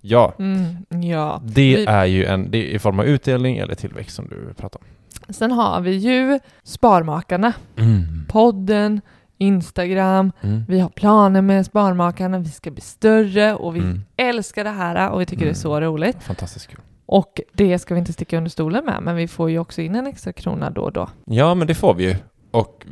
[0.00, 0.34] Ja.
[0.38, 1.40] Mm, ja.
[1.44, 4.54] Det Vi- är ju en, det är i form av utdelning eller tillväxt som du
[4.54, 4.86] pratar om.
[5.28, 8.26] Sen har vi ju Sparmakarna, Mm.
[8.28, 9.00] podden,
[9.38, 10.32] Instagram.
[10.42, 10.64] Mm.
[10.68, 14.00] Vi har planer med Sparmakarna, vi ska bli större och vi Mm.
[14.16, 16.22] älskar det här och vi tycker det är så roligt.
[16.22, 16.80] Fantastiskt kul.
[17.06, 19.94] Och det ska vi inte sticka under stolen med, men vi får ju också in
[19.94, 21.08] en extra krona då och då.
[21.24, 22.16] Ja, men det får vi ju.
[22.50, 22.86] Och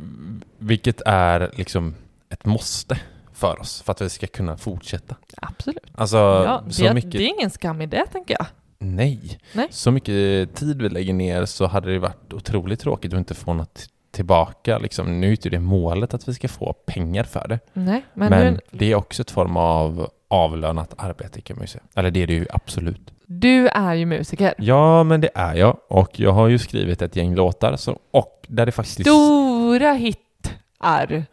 [0.57, 1.95] vilket är liksom
[2.29, 2.99] ett måste
[3.33, 5.15] för oss för att vi ska kunna fortsätta.
[5.37, 5.83] Absolut.
[5.95, 7.11] Alltså, ja, så det, mycket...
[7.11, 8.45] det är ingen skam i det, tänker jag.
[8.77, 9.39] Nej.
[9.53, 9.67] Nej.
[9.71, 13.53] Så mycket tid vi lägger ner så hade det varit otroligt tråkigt att inte få
[13.53, 14.77] något tillbaka.
[14.77, 17.59] Liksom, nu är inte det målet att vi ska få pengar för det.
[17.73, 21.67] Nej, men, Men, nu, det är också ett form av avlönat arbete kan man ju
[21.67, 21.83] säga.
[21.95, 23.13] Eller det är det ju absolut.
[23.25, 24.53] du är ju musiker.
[24.57, 25.77] Ja, men det är jag.
[25.87, 29.01] Och jag har ju skrivit ett gäng låtar så, och där det faktiskt...
[29.01, 31.25] Stora hittar.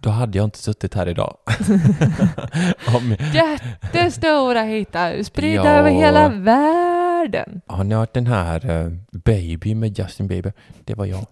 [0.00, 1.36] Då hade jag inte suttit här idag.
[2.96, 5.70] Om, Jättestora hittar, spridda Ja.
[5.70, 7.60] över hela världen.
[7.66, 10.52] har ni hört den här eh, Baby med Justin Bieber?
[10.84, 11.26] Det var jag.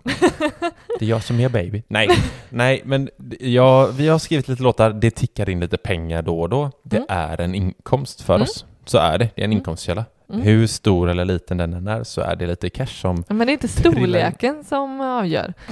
[0.98, 1.83] Det är jag som är baby.
[1.88, 2.09] Nej,
[2.48, 4.90] nej, men d- ja, vi har skrivit lite låtar.
[4.90, 6.70] Det tickar in lite pengar då och då.
[6.83, 7.07] Det Mm.
[7.11, 8.42] är en inkomst för Mm.
[8.42, 8.64] oss.
[8.85, 9.29] Så är det.
[9.35, 9.59] Det är en Mm.
[9.59, 10.05] inkomstkälla.
[10.31, 10.42] Mm.
[10.42, 13.24] Hur stor eller liten den än är så är det lite cash som...
[13.29, 15.55] Men det är inte storleken som avgör.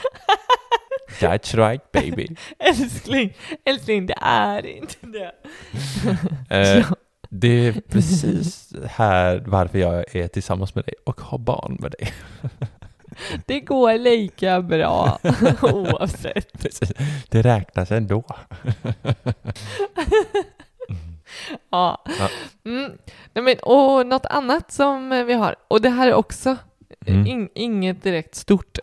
[1.20, 2.28] That's right baby.
[2.58, 5.32] älskling, älskling, det är inte det.
[6.56, 6.86] Eh,
[7.28, 12.12] det är precis här varför jag är tillsammans med dig och har barn med dig.
[13.46, 15.18] Det går lika bra
[15.62, 16.52] oavsett.
[16.62, 16.92] Precis.
[17.28, 18.24] Det räknas ändå.
[21.70, 22.02] Ja.
[22.18, 22.28] Ja.
[22.64, 22.92] Mm.
[23.34, 26.56] Nej, men, och något annat som vi har, och det här är också
[27.06, 27.26] Mm.
[27.26, 28.78] in, inget direkt stort.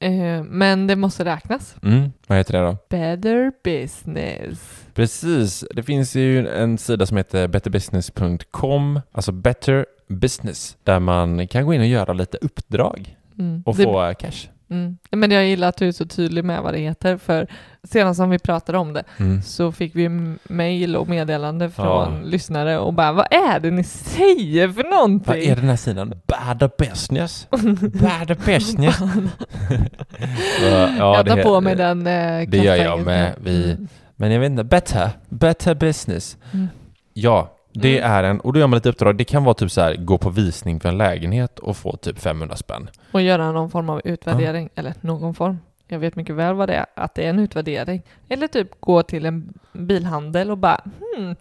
[0.00, 1.76] Eh, men det måste räknas.
[1.82, 2.76] Mm, vad heter det då?
[2.88, 4.84] Better business.
[4.94, 11.66] Precis, det finns ju en sida som heter betterbusiness.com, alltså Better Business, där man kan
[11.66, 13.62] gå in och göra lite uppdrag Mm.
[13.66, 14.48] och Det- få cash.
[14.70, 14.98] Mm.
[15.10, 17.46] Men jag gillar att du är så tydlig med vad det heter, för
[17.84, 19.42] senast som vi pratade om det Mm.
[19.42, 22.20] så fick vi m- mail och meddelande från Ja.
[22.24, 25.26] lyssnare och bara vad är det ni säger för någonting?
[25.26, 26.08] Vad är den här sidan?
[26.26, 27.46] Better Business?
[27.92, 28.98] Better Business?
[30.60, 33.34] ja, jag tar det- på mig den eh, Det gör jag med.
[33.42, 33.88] Vi, Mm.
[34.20, 36.36] Men jag vet inte, better, better business.
[36.52, 36.68] Mm.
[37.14, 38.10] Ja, det Mm.
[38.12, 39.16] är en, och då gör man lite uppdrag.
[39.16, 42.18] Det kan vara typ så här, gå på visning för en lägenhet och få typ
[42.18, 42.90] 500 spänn.
[43.12, 45.58] Och göra någon form av utvärdering, eller någon form.
[45.88, 48.02] Jag vet mycket väl vad det är, att det är en utvärdering.
[48.28, 50.80] Eller typ gå till en bilhandel och bara
[51.16, 51.34] hmm,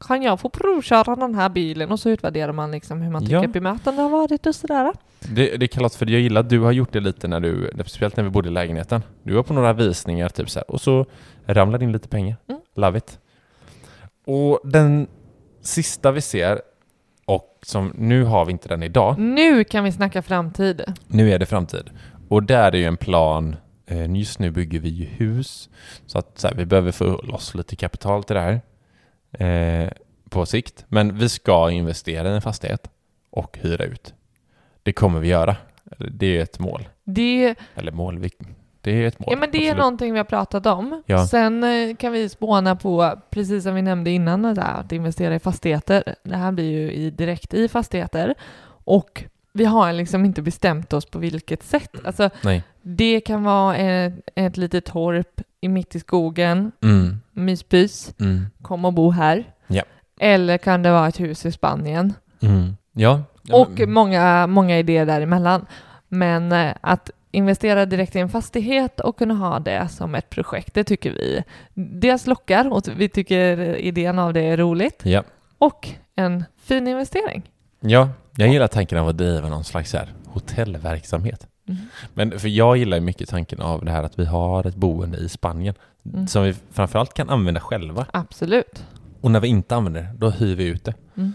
[0.00, 1.92] kan jag få provköra den här bilen?
[1.92, 3.46] Och så utvärderar man liksom hur man tycker Ja.
[3.48, 4.92] bemötande har varit och sådär.
[5.20, 8.16] Det, det kallas för, jag gillar att du har gjort det lite när du, speciellt
[8.16, 9.02] när vi bodde i lägenheten.
[9.22, 11.06] Du var på några visningar typ så här, och så
[11.46, 12.36] ramlade in lite pengar.
[12.48, 12.60] Mm.
[12.74, 13.18] Love it.
[14.24, 15.06] Och den
[15.68, 16.60] sista vi ser,
[17.24, 20.84] och som nu har vi inte den idag, Nu kan vi snacka framtid.
[21.06, 21.90] Nu är det framtid.
[22.28, 23.56] Och där är ju en plan.
[23.86, 25.68] eh, Just nu bygger vi ju hus.
[26.06, 28.60] Så att så här, vi behöver få loss lite kapital till det här.
[29.46, 29.90] Eh,
[30.30, 30.84] på sikt.
[30.88, 32.90] Men vi ska investera i en fastighet
[33.30, 34.14] och hyra ut.
[34.82, 35.56] Det kommer vi göra.
[36.10, 36.88] Det är ett mål.
[37.04, 38.30] Det, Eller mål, vi-
[38.88, 39.28] det är ett mål.
[39.30, 39.76] ja, men det är absolut.
[39.78, 41.02] någonting vi har pratat om.
[41.06, 41.26] Ja.
[41.26, 45.38] Sen eh, kan vi spåna på, precis som vi nämnde innan, där, att investera i
[45.38, 46.14] fastigheter.
[46.22, 48.34] Det här blir ju i, direkt i fastigheter.
[48.84, 51.90] Och vi har liksom inte bestämt oss på vilket sätt.
[52.04, 52.62] Alltså, Nej.
[52.82, 57.20] det kan vara ett, ett litet torp i mitt i skogen, Mm.
[57.32, 58.46] myspys, Mm.
[58.62, 59.44] kom och bo här.
[59.66, 59.82] Ja.
[60.20, 62.14] Eller kan det vara ett hus i Spanien?
[62.42, 62.76] Mm.
[62.92, 63.22] Ja.
[63.52, 65.66] Och många, många idéer däremellan.
[66.08, 70.74] Men eh, att investera direkt i en fastighet och kunna ha det som ett projekt,
[70.74, 75.22] det tycker vi dels lockar och vi tycker idén av det är roligt Ja.
[75.58, 77.42] och en fin investering.
[77.80, 81.46] Ja, jag gillar tanken av att driva någon slags här hotellverksamhet.
[81.68, 81.80] Mm.
[82.14, 85.28] Men för jag gillar mycket tanken av det här att vi har ett boende i
[85.28, 85.74] Spanien
[86.14, 86.26] Mm.
[86.28, 88.06] som vi framförallt kan använda själva.
[88.12, 88.84] Absolut.
[89.20, 90.94] Och när vi inte använder det, då hyr vi ut det.
[91.16, 91.34] Mm.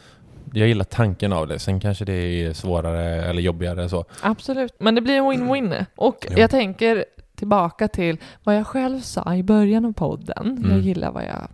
[0.56, 1.60] Jag gillar tanken av det.
[1.60, 4.06] Sen kanske det är svårare eller jobbigare så.
[4.22, 5.86] Absolut, men det blir en win-win.
[5.95, 6.38] Och Jo.
[6.39, 10.58] jag tänker tillbaka till vad jag själv sa i början av podden.
[10.62, 10.82] Jag Mm.
[10.82, 11.47] gillar vad jag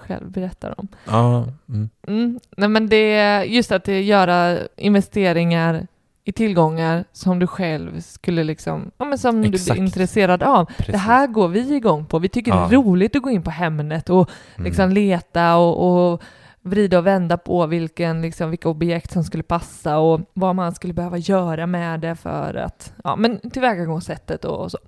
[0.00, 0.88] själv berättar om.
[1.06, 1.88] Ja, mm.
[2.06, 2.40] Mm.
[2.56, 5.86] Nej, men det just att det göra investeringar
[6.24, 9.70] i tillgångar som du själv skulle liksom, ja men som du Exakt.
[9.72, 10.64] blir intresserad av.
[10.64, 10.92] Precis.
[10.92, 12.18] Det här går vi igång på.
[12.18, 12.66] Vi tycker Ja.
[12.70, 14.64] det är roligt att gå in på Hemnet och Mm.
[14.64, 16.22] liksom leta och, och
[16.62, 20.94] vrida och vända på vilken, liksom, vilka objekt som skulle passa och vad man skulle
[20.94, 24.78] behöva göra med det för att, ja men tillvägagångssättet och, och så.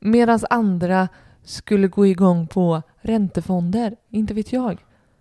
[0.00, 1.08] Medan andra
[1.42, 4.78] skulle gå igång på räntefonder, inte vet jag.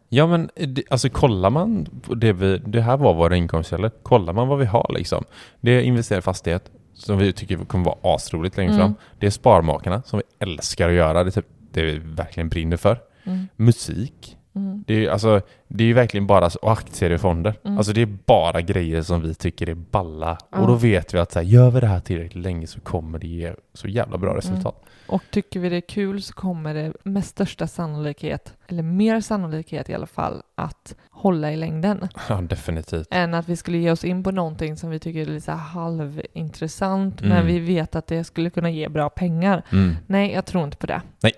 [0.09, 0.49] Ja men
[0.89, 4.91] alltså kollar man det vi, det här var våra inkomstkällor, kollar man vad vi har
[4.97, 5.23] liksom.
[5.61, 8.81] Det är investera i fastighet som vi tycker kommer vara asroligt längre Mm.
[8.85, 8.95] fram.
[9.19, 12.77] Det är sparmakarna som vi älskar att göra, det är typ det vi verkligen brinner
[12.77, 12.99] för.
[13.23, 13.47] Mm.
[13.55, 14.37] Musik.
[14.55, 14.83] Mm.
[14.87, 17.55] Det är, alltså, det är ju verkligen bara, och aktier i fonder.
[17.63, 17.77] Mm.
[17.77, 20.37] Alltså det är bara grejer som vi tycker är balla.
[20.51, 20.57] Ja.
[20.59, 23.19] Och då vet vi att så här, gör vi det här tillräckligt länge så kommer
[23.19, 24.83] det ge så jävla bra resultat.
[25.07, 29.89] Och tycker vi det är kul så kommer det med största sannolikhet, eller mer sannolikhet
[29.89, 32.07] i alla fall, att hålla i längden.
[32.29, 33.07] Ja, definitivt.
[33.11, 37.21] Än att vi skulle ge oss in på någonting som vi tycker är lite halvintressant,
[37.21, 37.45] men Mm.
[37.47, 39.63] vi vet att det skulle kunna ge bra pengar.
[39.71, 39.95] Mm.
[40.07, 41.01] Nej, jag tror inte på det.
[41.23, 41.33] Nej.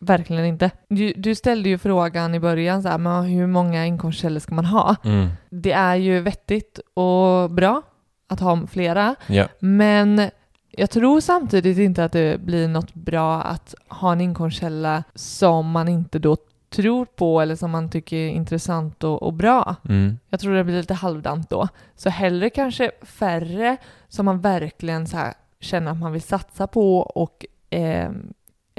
[0.00, 0.70] Verkligen inte.
[0.88, 4.64] Du, du ställde ju frågan i början, så här, men hur många inkomstkällor ska man
[4.64, 4.96] ha?
[5.04, 5.28] Mm.
[5.50, 7.82] Det är ju vettigt och bra
[8.28, 9.48] att ha flera, Ja.
[9.58, 10.30] men
[10.70, 15.88] jag tror samtidigt inte att det blir något bra att ha en inkomstkälla som man
[15.88, 16.36] inte då
[16.70, 19.76] tror på eller som man tycker är intressant och, och bra.
[19.88, 20.18] Mm.
[20.30, 21.68] Jag tror det blir lite halvdant då.
[21.96, 23.76] Så hellre kanske färre
[24.08, 28.10] som man verkligen så här känner att man vill satsa på och eh,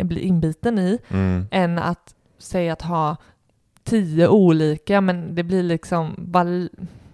[0.03, 1.47] bli inbiten i, Mm.
[1.51, 3.15] än att säga att ha
[3.83, 6.69] tio olika, men det blir liksom val-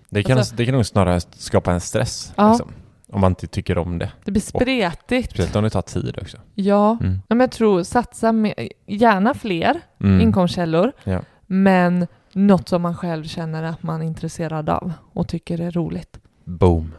[0.10, 2.34] Det, kan, Alltså- det kan nog snarare skapa en stress.
[2.36, 2.50] Ja.
[2.50, 2.72] Liksom,
[3.12, 4.12] om man inte tycker om det.
[4.26, 5.30] det blir spretigt.
[5.32, 6.38] Speciellt om det tar tid också.
[6.56, 7.20] Ja, Mm.
[7.30, 8.54] Men jag tror satsa med,
[8.88, 10.22] gärna fler Mm.
[10.22, 11.22] inkomstkällor, Ja.
[11.48, 16.20] men något som man själv känner att man är intresserad av och tycker är roligt.
[16.44, 16.94] Boom.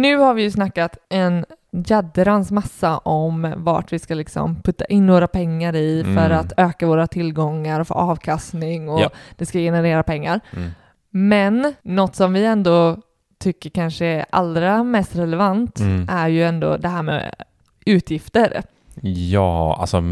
[0.00, 5.06] Nu har vi ju snackat en jädrans massa om vart vi ska liksom putta in
[5.06, 6.38] några pengar i för Mm.
[6.38, 9.10] att öka våra tillgångar och få avkastning och Ja.
[9.36, 10.40] det ska generera pengar.
[10.56, 10.70] Mm.
[11.10, 12.96] Men något som vi ändå
[13.38, 16.06] tycker kanske är allra mest relevant Mm.
[16.10, 17.34] är ju ändå det här med
[17.86, 18.62] utgifter.
[19.02, 20.02] Ja, alltså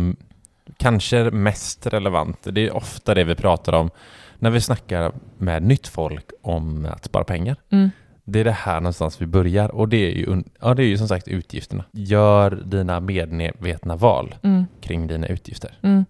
[0.76, 2.38] kanske mest relevant.
[2.42, 3.90] Det är ofta det vi pratar om
[4.38, 7.56] när vi snackar med nytt folk om att spara pengar.
[7.70, 7.90] Mm.
[8.28, 10.98] Det är det här någonstans vi börjar och det är ju, ja, det är ju
[10.98, 11.84] som sagt utgifterna.
[11.92, 14.64] Gör dina medvetna val Mm.
[14.80, 15.78] kring dina utgifter.
[15.82, 16.04] Mm.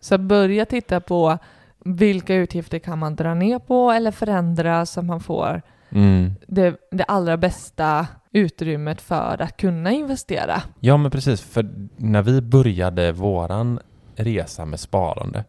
[0.00, 1.38] Så börja titta på
[1.84, 6.30] vilka utgifter kan man dra ner på eller förändra så man får Mm.
[6.46, 10.62] det, det allra bästa utrymmet för att kunna investera.
[10.80, 11.40] Ja, men precis.
[11.40, 13.78] För när vi började våran
[14.16, 15.44] resa med sparande,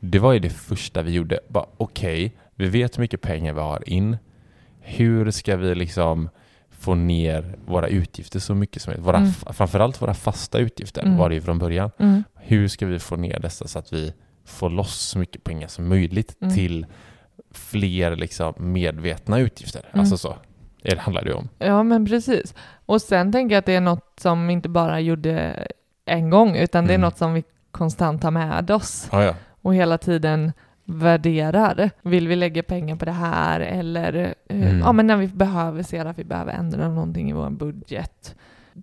[0.00, 1.40] det var ju det första vi gjorde.
[1.76, 4.16] Okej, vi vet hur mycket pengar vi har in.
[4.82, 6.28] Hur ska vi liksom
[6.70, 9.06] få ner våra utgifter så mycket som möjligt?
[9.06, 9.30] Våra, Mm.
[9.32, 11.16] Framförallt våra fasta utgifter Mm.
[11.16, 11.90] var det ju från början.
[11.98, 12.24] Mm.
[12.34, 14.12] Hur ska vi få ner dessa så att vi
[14.44, 16.54] får loss så mycket pengar som möjligt Mm.
[16.54, 16.86] till
[17.50, 19.80] fler liksom medvetna utgifter?
[19.92, 20.00] Mm.
[20.00, 20.36] Alltså så.
[20.82, 21.48] Det handlar det ju om.
[21.58, 22.54] Ja, men precis.
[22.86, 25.66] Och sen tänker jag att det är något som vi inte bara gjorde
[26.04, 27.00] en gång, utan det är Mm.
[27.04, 29.34] något som vi konstant har med oss Ja, ja.
[29.62, 30.52] och hela tiden
[30.92, 31.90] värderar.
[32.02, 34.14] Vill vi lägga pengar på det här eller
[34.48, 34.78] eh, Mm.
[34.78, 38.34] ja, men när vi behöver se att vi behöver ändra någonting i vår budget.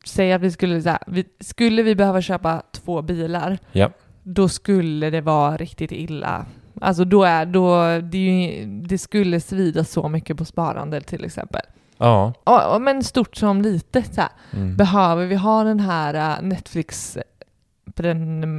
[0.05, 3.89] Säg att vi skulle, så här, vi, skulle vi behöva köpa två bilar, Ja.
[4.23, 6.45] då skulle det vara riktigt illa.
[6.81, 11.61] Alltså då är, då, det, ju, det skulle svida så mycket på sparande till exempel.
[11.97, 12.33] Ja.
[12.45, 14.13] Ja, men stort som litet.
[14.15, 14.21] Så.
[14.53, 14.75] Mm.
[14.75, 17.17] Behöver vi ha den här äh, Netflix...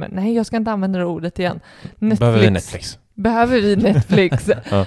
[0.09, 1.59] Nej, jag ska inte använda det ordet igen.
[1.99, 2.99] Behöver vi Netflix?
[3.13, 4.49] Behöver vi Netflix?
[4.71, 4.85] Ja.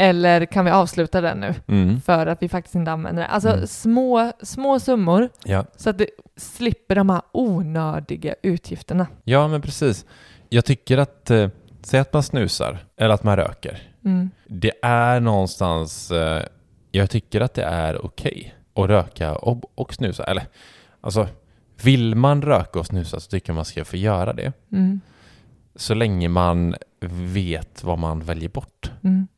[0.00, 1.54] Eller kan vi avsluta den nu?
[1.68, 2.00] Mm.
[2.00, 3.28] För att vi faktiskt inte använder det.
[3.28, 3.66] Alltså Mm.
[3.66, 5.64] små, små summor Ja.
[5.76, 9.06] så att det slipper de här onödiga utgifterna.
[9.24, 10.06] ja, men precis.
[10.48, 11.48] Jag tycker att, eh,
[11.82, 13.82] säg att man snusar eller att man röker.
[14.04, 14.30] Mm.
[14.46, 16.42] Det är någonstans, eh,
[16.90, 20.24] jag tycker att det är okej att röka och, och snusa.
[20.24, 20.44] Eller,
[21.00, 21.28] alltså,
[21.82, 24.52] vill man röka och snusa så tycker jag man ska få göra det.
[24.72, 25.00] Mm.
[25.76, 26.74] Så länge man
[27.06, 28.90] vet vad man väljer bort.
[29.04, 29.28] Mm.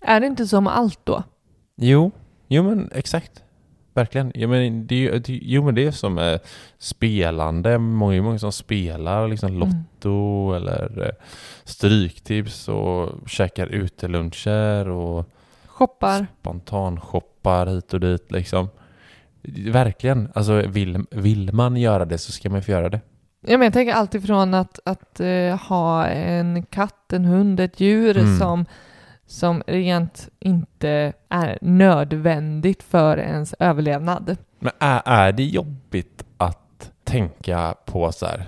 [0.00, 1.22] Är det inte med allt då?
[1.76, 2.10] Jo,
[2.48, 3.42] jo men exakt.
[3.94, 4.32] Verkligen.
[4.34, 6.40] Jo men det, det, jo, men det är som eh,
[6.78, 7.78] spelande.
[7.78, 9.60] Många, många som spelar liksom Mm.
[9.60, 11.24] Lotto eller eh,
[11.64, 15.28] Stryktips och käkar uteluncher och
[15.66, 16.26] Shoppar?
[16.40, 18.68] spontanshoppar hit och dit liksom.
[19.72, 20.28] Verkligen.
[20.34, 23.00] Alltså vill, vill man göra det så ska man få göra det.
[23.40, 27.80] Ja, men jag tänker alltid från att, att eh, ha en katt, en hund, ett
[27.80, 28.38] djur Mm.
[28.38, 28.66] som,
[29.26, 34.36] som rent inte är nödvändigt för ens överlevnad.
[34.58, 38.44] Men är, är det jobbigt att tänka på så här,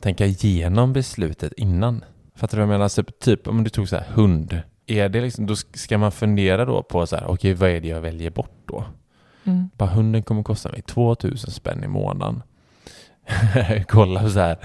[0.00, 2.04] tänka igenom beslutet innan.
[2.34, 2.88] Fattar du vad jag menar?
[2.88, 4.60] Så typ om du tog så här hund.
[4.86, 7.88] Är det liksom, då ska man fundera då på så här, okej vad är det
[7.88, 8.84] jag väljer bort då?
[9.44, 9.70] Mm.
[9.76, 12.42] Bara hunden kommer kosta mig 2000 spänn i månaden.
[13.88, 14.56] Kolla så här,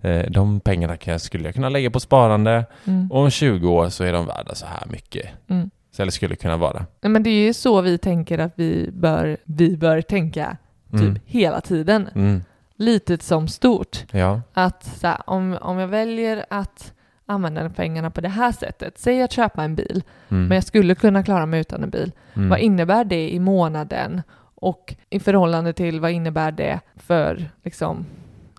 [0.00, 3.10] eh, de pengarna kan skulle jag kunna lägga på sparande Mm.
[3.12, 5.26] och om 20 år så är de värda så här mycket.
[5.48, 5.70] Mm.
[5.90, 6.86] Så, eller skulle kunna vara.
[7.00, 10.56] Men det är ju så vi tänker att vi bör, vi bör tänka
[10.90, 11.18] typ Mm.
[11.26, 12.08] hela tiden.
[12.14, 12.42] Mm.
[12.76, 14.04] Litet som stort.
[14.10, 14.40] Ja.
[14.54, 16.92] Att så här, om, om jag väljer att
[17.26, 20.46] använda pengarna på det här sättet, säg att köpa en bil, Mm.
[20.46, 22.12] men jag skulle kunna klara mig utan en bil.
[22.34, 22.48] Mm.
[22.48, 24.22] Vad innebär det i månaden?
[24.64, 28.06] Och i förhållande till vad innebär det för liksom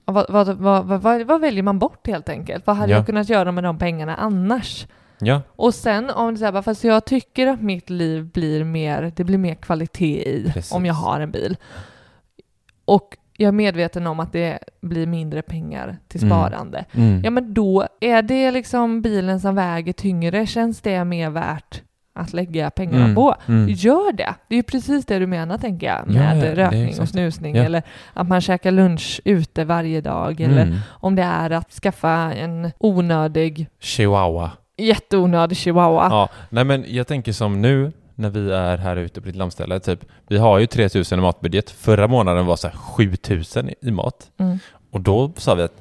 [0.05, 2.67] vad, vad, vad, vad, vad, väljer man bort helt enkelt?
[2.67, 2.97] Vad hade Ja.
[2.97, 4.87] jag kunnat göra med de pengarna annars?
[5.19, 5.41] Ja.
[5.47, 9.37] Och sen om det bara, fast jag tycker att mitt liv blir mer, det blir
[9.37, 10.71] mer kvalitet i Precis.
[10.73, 11.57] om jag har en bil.
[12.85, 16.29] Och jag är medveten om att det blir mindre pengar till Mm.
[16.29, 16.85] sparande.
[16.91, 17.21] Mm.
[17.23, 21.81] Ja men då är det liksom bilen som väger tyngre, känns det mer värt
[22.15, 23.15] att lägga pengarna Mm.
[23.15, 23.35] på?
[23.47, 23.69] Mm.
[23.69, 24.35] Gör det!
[24.47, 26.99] Det är ju precis det du menar tänker jag, Ja, med ja, det är rökning
[27.01, 27.63] och snusning Ja.
[27.63, 30.77] eller att man käkar lunch ute varje dag eller Mm.
[30.89, 34.51] om det är att skaffa en onödig, Chihuahua.
[34.77, 36.07] jätteonödig chihuahua.
[36.09, 39.79] Ja, nej men jag tänker som nu när vi är här ute på ditt landställe,
[39.79, 41.69] typ, vi har ju 3000 i matbudget.
[41.69, 44.31] Förra månaden var så här 7000 i mat.
[44.39, 44.59] Mm.
[44.91, 45.73] Och då sa vi att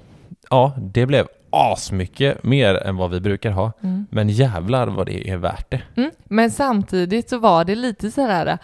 [0.50, 3.72] ja, det blev asmycket mer än vad vi brukar ha.
[3.82, 4.06] Mm.
[4.10, 5.82] Men jävlar vad det är värt det.
[5.96, 6.10] Mm.
[6.24, 8.58] Men samtidigt så var det lite sådär,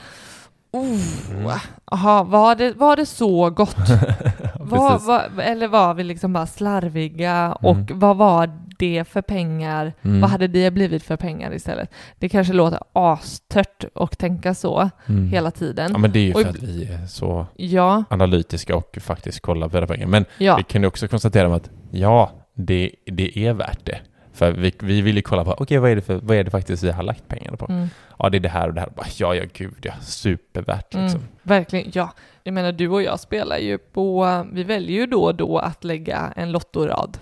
[0.73, 3.77] oh, aha, var, det, var det så gott?
[4.61, 7.99] var, var, eller var vi liksom bara slarviga och Mm.
[7.99, 9.93] vad var det för pengar?
[10.03, 10.21] Mm.
[10.21, 11.91] Vad hade det blivit för pengar istället?
[12.19, 15.29] Det kanske låter astört att tänka så Mm.
[15.29, 15.91] hela tiden.
[15.93, 19.69] Ja men det är ju för att vi är så Ja, analytiska och faktiskt kollar
[19.69, 20.07] på era pengar.
[20.07, 20.57] Men ja.
[20.57, 22.31] vi kan ju också konstatera att ja,
[22.67, 24.01] det, det är värt det.
[24.33, 26.51] För vi, vi vill ju kolla på, okej vad, är det för, vad är det
[26.51, 27.67] faktiskt vi har lagt pengarna på?
[27.69, 27.89] Mm.
[28.19, 28.91] Ja det är det här och det här.
[28.97, 31.21] Bara, ja, ja gud ja, supervärt liksom.
[31.21, 32.13] Mm, verkligen, ja.
[32.43, 35.85] Jag menar, du och jag spelar ju på, vi väljer ju då och då att
[35.85, 37.19] lägga en lottorad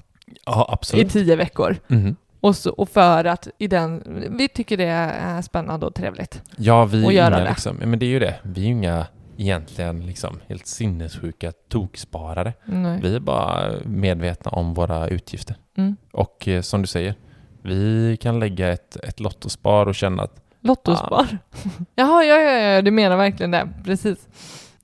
[0.46, 1.12] Ja i absolut.
[1.12, 1.76] tio veckor.
[1.86, 2.16] Mhm.
[2.40, 4.02] Och, så, och för att i den,
[4.38, 6.42] vi tycker det är spännande och trevligt.
[6.56, 7.48] Ja, vi är inga det.
[7.48, 8.34] liksom, men det är ju det.
[8.42, 9.06] Vi är ju inga
[9.38, 12.52] egentligen liksom helt sinnessjuka toksparare.
[12.64, 13.00] Nej.
[13.02, 15.56] Vi är bara medvetna om våra utgifter.
[15.76, 15.96] Mm.
[16.12, 17.14] Och eh, som du säger,
[17.62, 21.38] vi kan lägga ett, ett lottospar och känna att Lottospar.
[21.94, 23.68] Jaha, ja, ja, ja, du menar verkligen det.
[23.84, 24.28] Precis.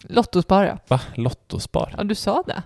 [0.09, 0.79] Lottospar, ja.
[0.89, 1.95] va, lottospar?
[1.99, 2.63] Ja, du sa det.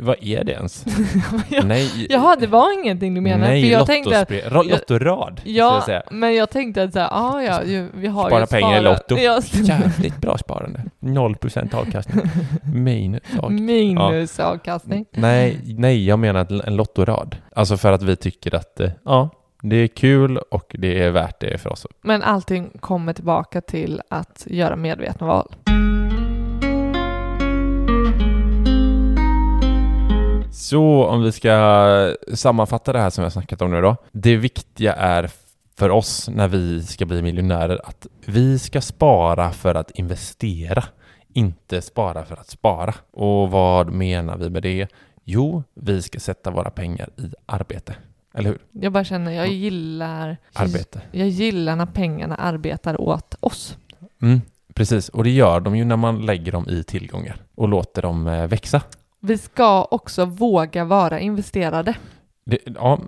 [0.00, 0.84] Vad är det ens?
[1.48, 1.62] Ja.
[1.64, 3.50] Nej, Jaha, det var ingenting du menade.
[3.50, 6.02] nej för jag tänkte att, ro- lottorad, ja, jag säga.
[6.10, 7.60] men jag tänkte att så här, ah, ja,
[7.94, 9.16] vi har Spara ju pengar i Lotto.
[9.18, 10.84] Ja, Jävligt bra sparande.
[11.00, 12.24] 0% avkastning.
[12.74, 13.64] Minus avkastning.
[13.66, 15.04] minus avkastning.
[15.10, 17.36] Nej, nej, jag menar en lottorad.
[17.56, 19.30] Alltså för att vi tycker att eh, ja,
[19.62, 21.86] det är kul och det är värt det för oss.
[22.02, 25.54] Men allting kommer tillbaka till att göra medvetna val.
[30.60, 33.96] Så om vi ska sammanfatta det här som jag snackat om nu då.
[34.12, 35.30] Det viktiga är
[35.76, 40.84] för oss när vi ska bli miljonärer att vi ska spara för att investera,
[41.32, 42.94] inte spara för att spara.
[43.10, 44.88] Och vad menar vi med det?
[45.24, 47.94] Jo, vi ska sätta våra pengar i arbete.
[48.34, 48.58] Eller hur?
[48.70, 51.00] Jag bara känner, jag gillar, Arbete.
[51.10, 53.76] jag gillar när pengarna arbetar åt oss.
[54.22, 54.40] Mm,
[54.74, 58.26] precis, och det gör de ju när man lägger dem i tillgångar och låter dem
[58.26, 58.82] eh, växa.
[59.20, 61.94] Vi ska också våga vara investerade.
[62.44, 63.00] Det, ja,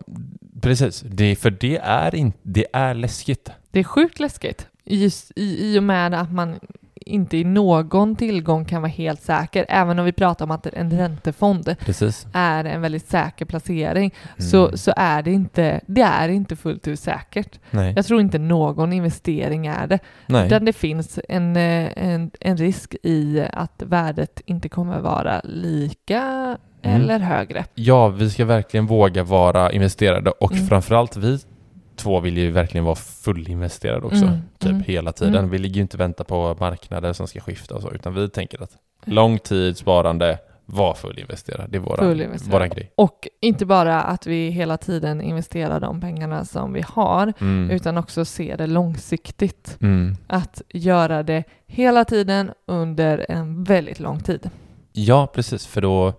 [0.61, 1.01] precis.
[1.01, 3.51] Det, för det är, in, det är läskigt.
[3.71, 4.69] Det är sjukt läskigt.
[4.85, 6.61] Just i, I och med att man
[7.07, 9.67] inte i någon tillgång kan vara helt säker.
[9.69, 12.27] Även om vi pratar om att en räntefond Precis.
[12.33, 14.51] är en väldigt säker placering Mm.
[14.51, 17.59] så, så är det inte, det är inte fullt ut säkert.
[17.71, 17.93] Nej.
[17.97, 19.99] Jag tror inte någon investering är det.
[20.27, 20.47] Nej.
[20.47, 26.57] Utan det finns en, eh, en, en risk i att värdet inte kommer vara lika
[26.85, 27.01] Mm.
[27.01, 27.65] eller högre.
[27.75, 30.67] Ja, vi ska verkligen våga vara investerade och Mm.
[30.67, 31.39] framförallt vi
[32.03, 35.35] två vill ju verkligen vara fullinvesterade också, Mm, typ mm, hela tiden.
[35.35, 35.51] mm.
[35.51, 38.29] Vi ligger ju inte och väntar på marknader som ska skifta och så, utan vi
[38.29, 41.71] tänker att lång tid sparande, var fullinvesterad.
[41.71, 42.53] Det är våran, Fullinvesterad.
[42.53, 42.93] våran grej.
[42.95, 47.71] Och inte bara att vi hela tiden investerar de pengarna som vi har Mm.
[47.71, 49.77] utan också se det långsiktigt.
[49.81, 50.17] Mm.
[50.27, 54.51] Att göra det hela tiden under en väldigt lång tid.
[54.93, 56.13] Ja, precis, för då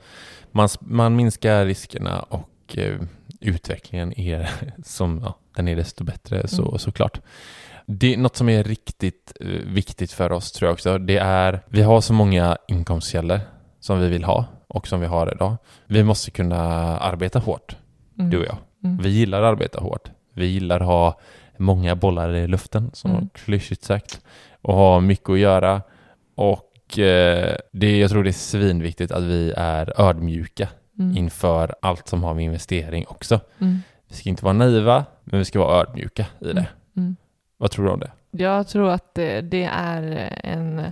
[0.52, 3.00] man, man minskar riskerna och eh,
[3.40, 4.50] utvecklingen är
[4.84, 6.80] som, ja, den är desto bättre så, Mm.
[6.80, 7.20] såklart.
[7.86, 10.98] Det är något som är riktigt eh, viktigt för oss tror jag också.
[10.98, 13.40] Det är, vi har så många inkomstkällor
[13.80, 15.56] som vi vill ha och som vi har idag.
[15.86, 16.60] Vi måste kunna
[17.00, 17.76] arbeta hårt,
[18.20, 18.30] Mm.
[18.32, 18.58] du och jag.
[18.84, 18.98] Mm.
[18.98, 20.12] Vi gillar att arbeta hårt.
[20.34, 21.20] Vi gillar att ha
[21.58, 23.30] många bollar i luften, som Mm.
[23.34, 24.22] klyschigt sagt,
[24.62, 25.82] och ha mycket att göra.
[26.36, 31.18] Och eh, det, jag tror det är svinviktigt att vi är ödmjuka Mm.
[31.18, 33.40] inför allt som har med investering också.
[33.60, 33.80] Mm.
[34.14, 36.68] Vi ska inte vara naiva, men vi ska vara ödmjuka i det.
[36.98, 37.16] Mm.
[37.58, 38.12] Vad tror du om det?
[38.32, 40.02] Jag tror att det, det är
[40.44, 40.92] en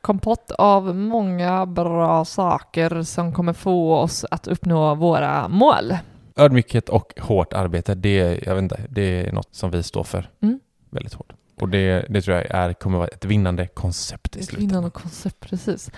[0.00, 5.96] kompott av många bra saker som kommer få oss att uppnå våra mål.
[6.36, 10.30] Ödmjukhet och hårt arbete, det, jag vet inte, det är något som vi står för
[10.42, 10.60] Mm.
[10.90, 11.32] väldigt hårt.
[11.60, 14.68] Och det, det tror jag är, kommer vara ett vinnande koncept i Ett slutändan.
[14.68, 15.90] vinnande koncept, precis.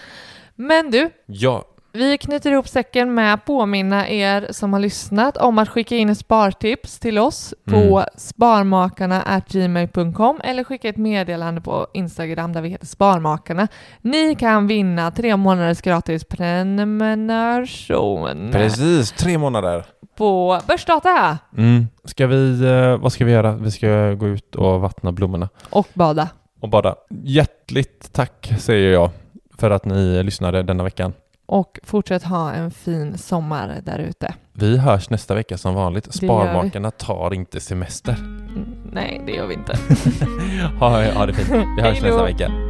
[0.55, 5.59] Men du, Ja, vi knyter ihop säcken med att påminna er som har lyssnat om
[5.59, 8.05] att skicka in ett spartips till oss på Mm.
[8.17, 13.69] sparmakarna.gmail.com eller skicka ett meddelande på Instagram där vi heter Sparmakarna.
[14.01, 19.13] Ni kan vinna tre månaders gratis prenumeration precis.
[19.13, 19.85] Tre månader.
[20.17, 21.87] på Börsdata Mm.
[22.05, 23.53] Ska vi, eh, vad ska vi göra?
[23.53, 26.29] Vi ska gå ut och vattna blommorna och bada.
[26.61, 26.95] och bada.
[27.25, 29.11] Hjärtligt tack säger jag
[29.59, 31.13] för att ni lyssnade denna veckan.
[31.51, 34.35] Och fortsätt ha en fin sommar där ute.
[34.53, 36.15] Vi hörs nästa vecka som vanligt.
[36.15, 38.13] Sparmakarna tar inte semester.
[38.13, 39.79] Mm, Nej, det gör vi inte.
[40.79, 41.49] Ha, ha det fint.
[41.77, 42.70] Vi hörs nästa vecka.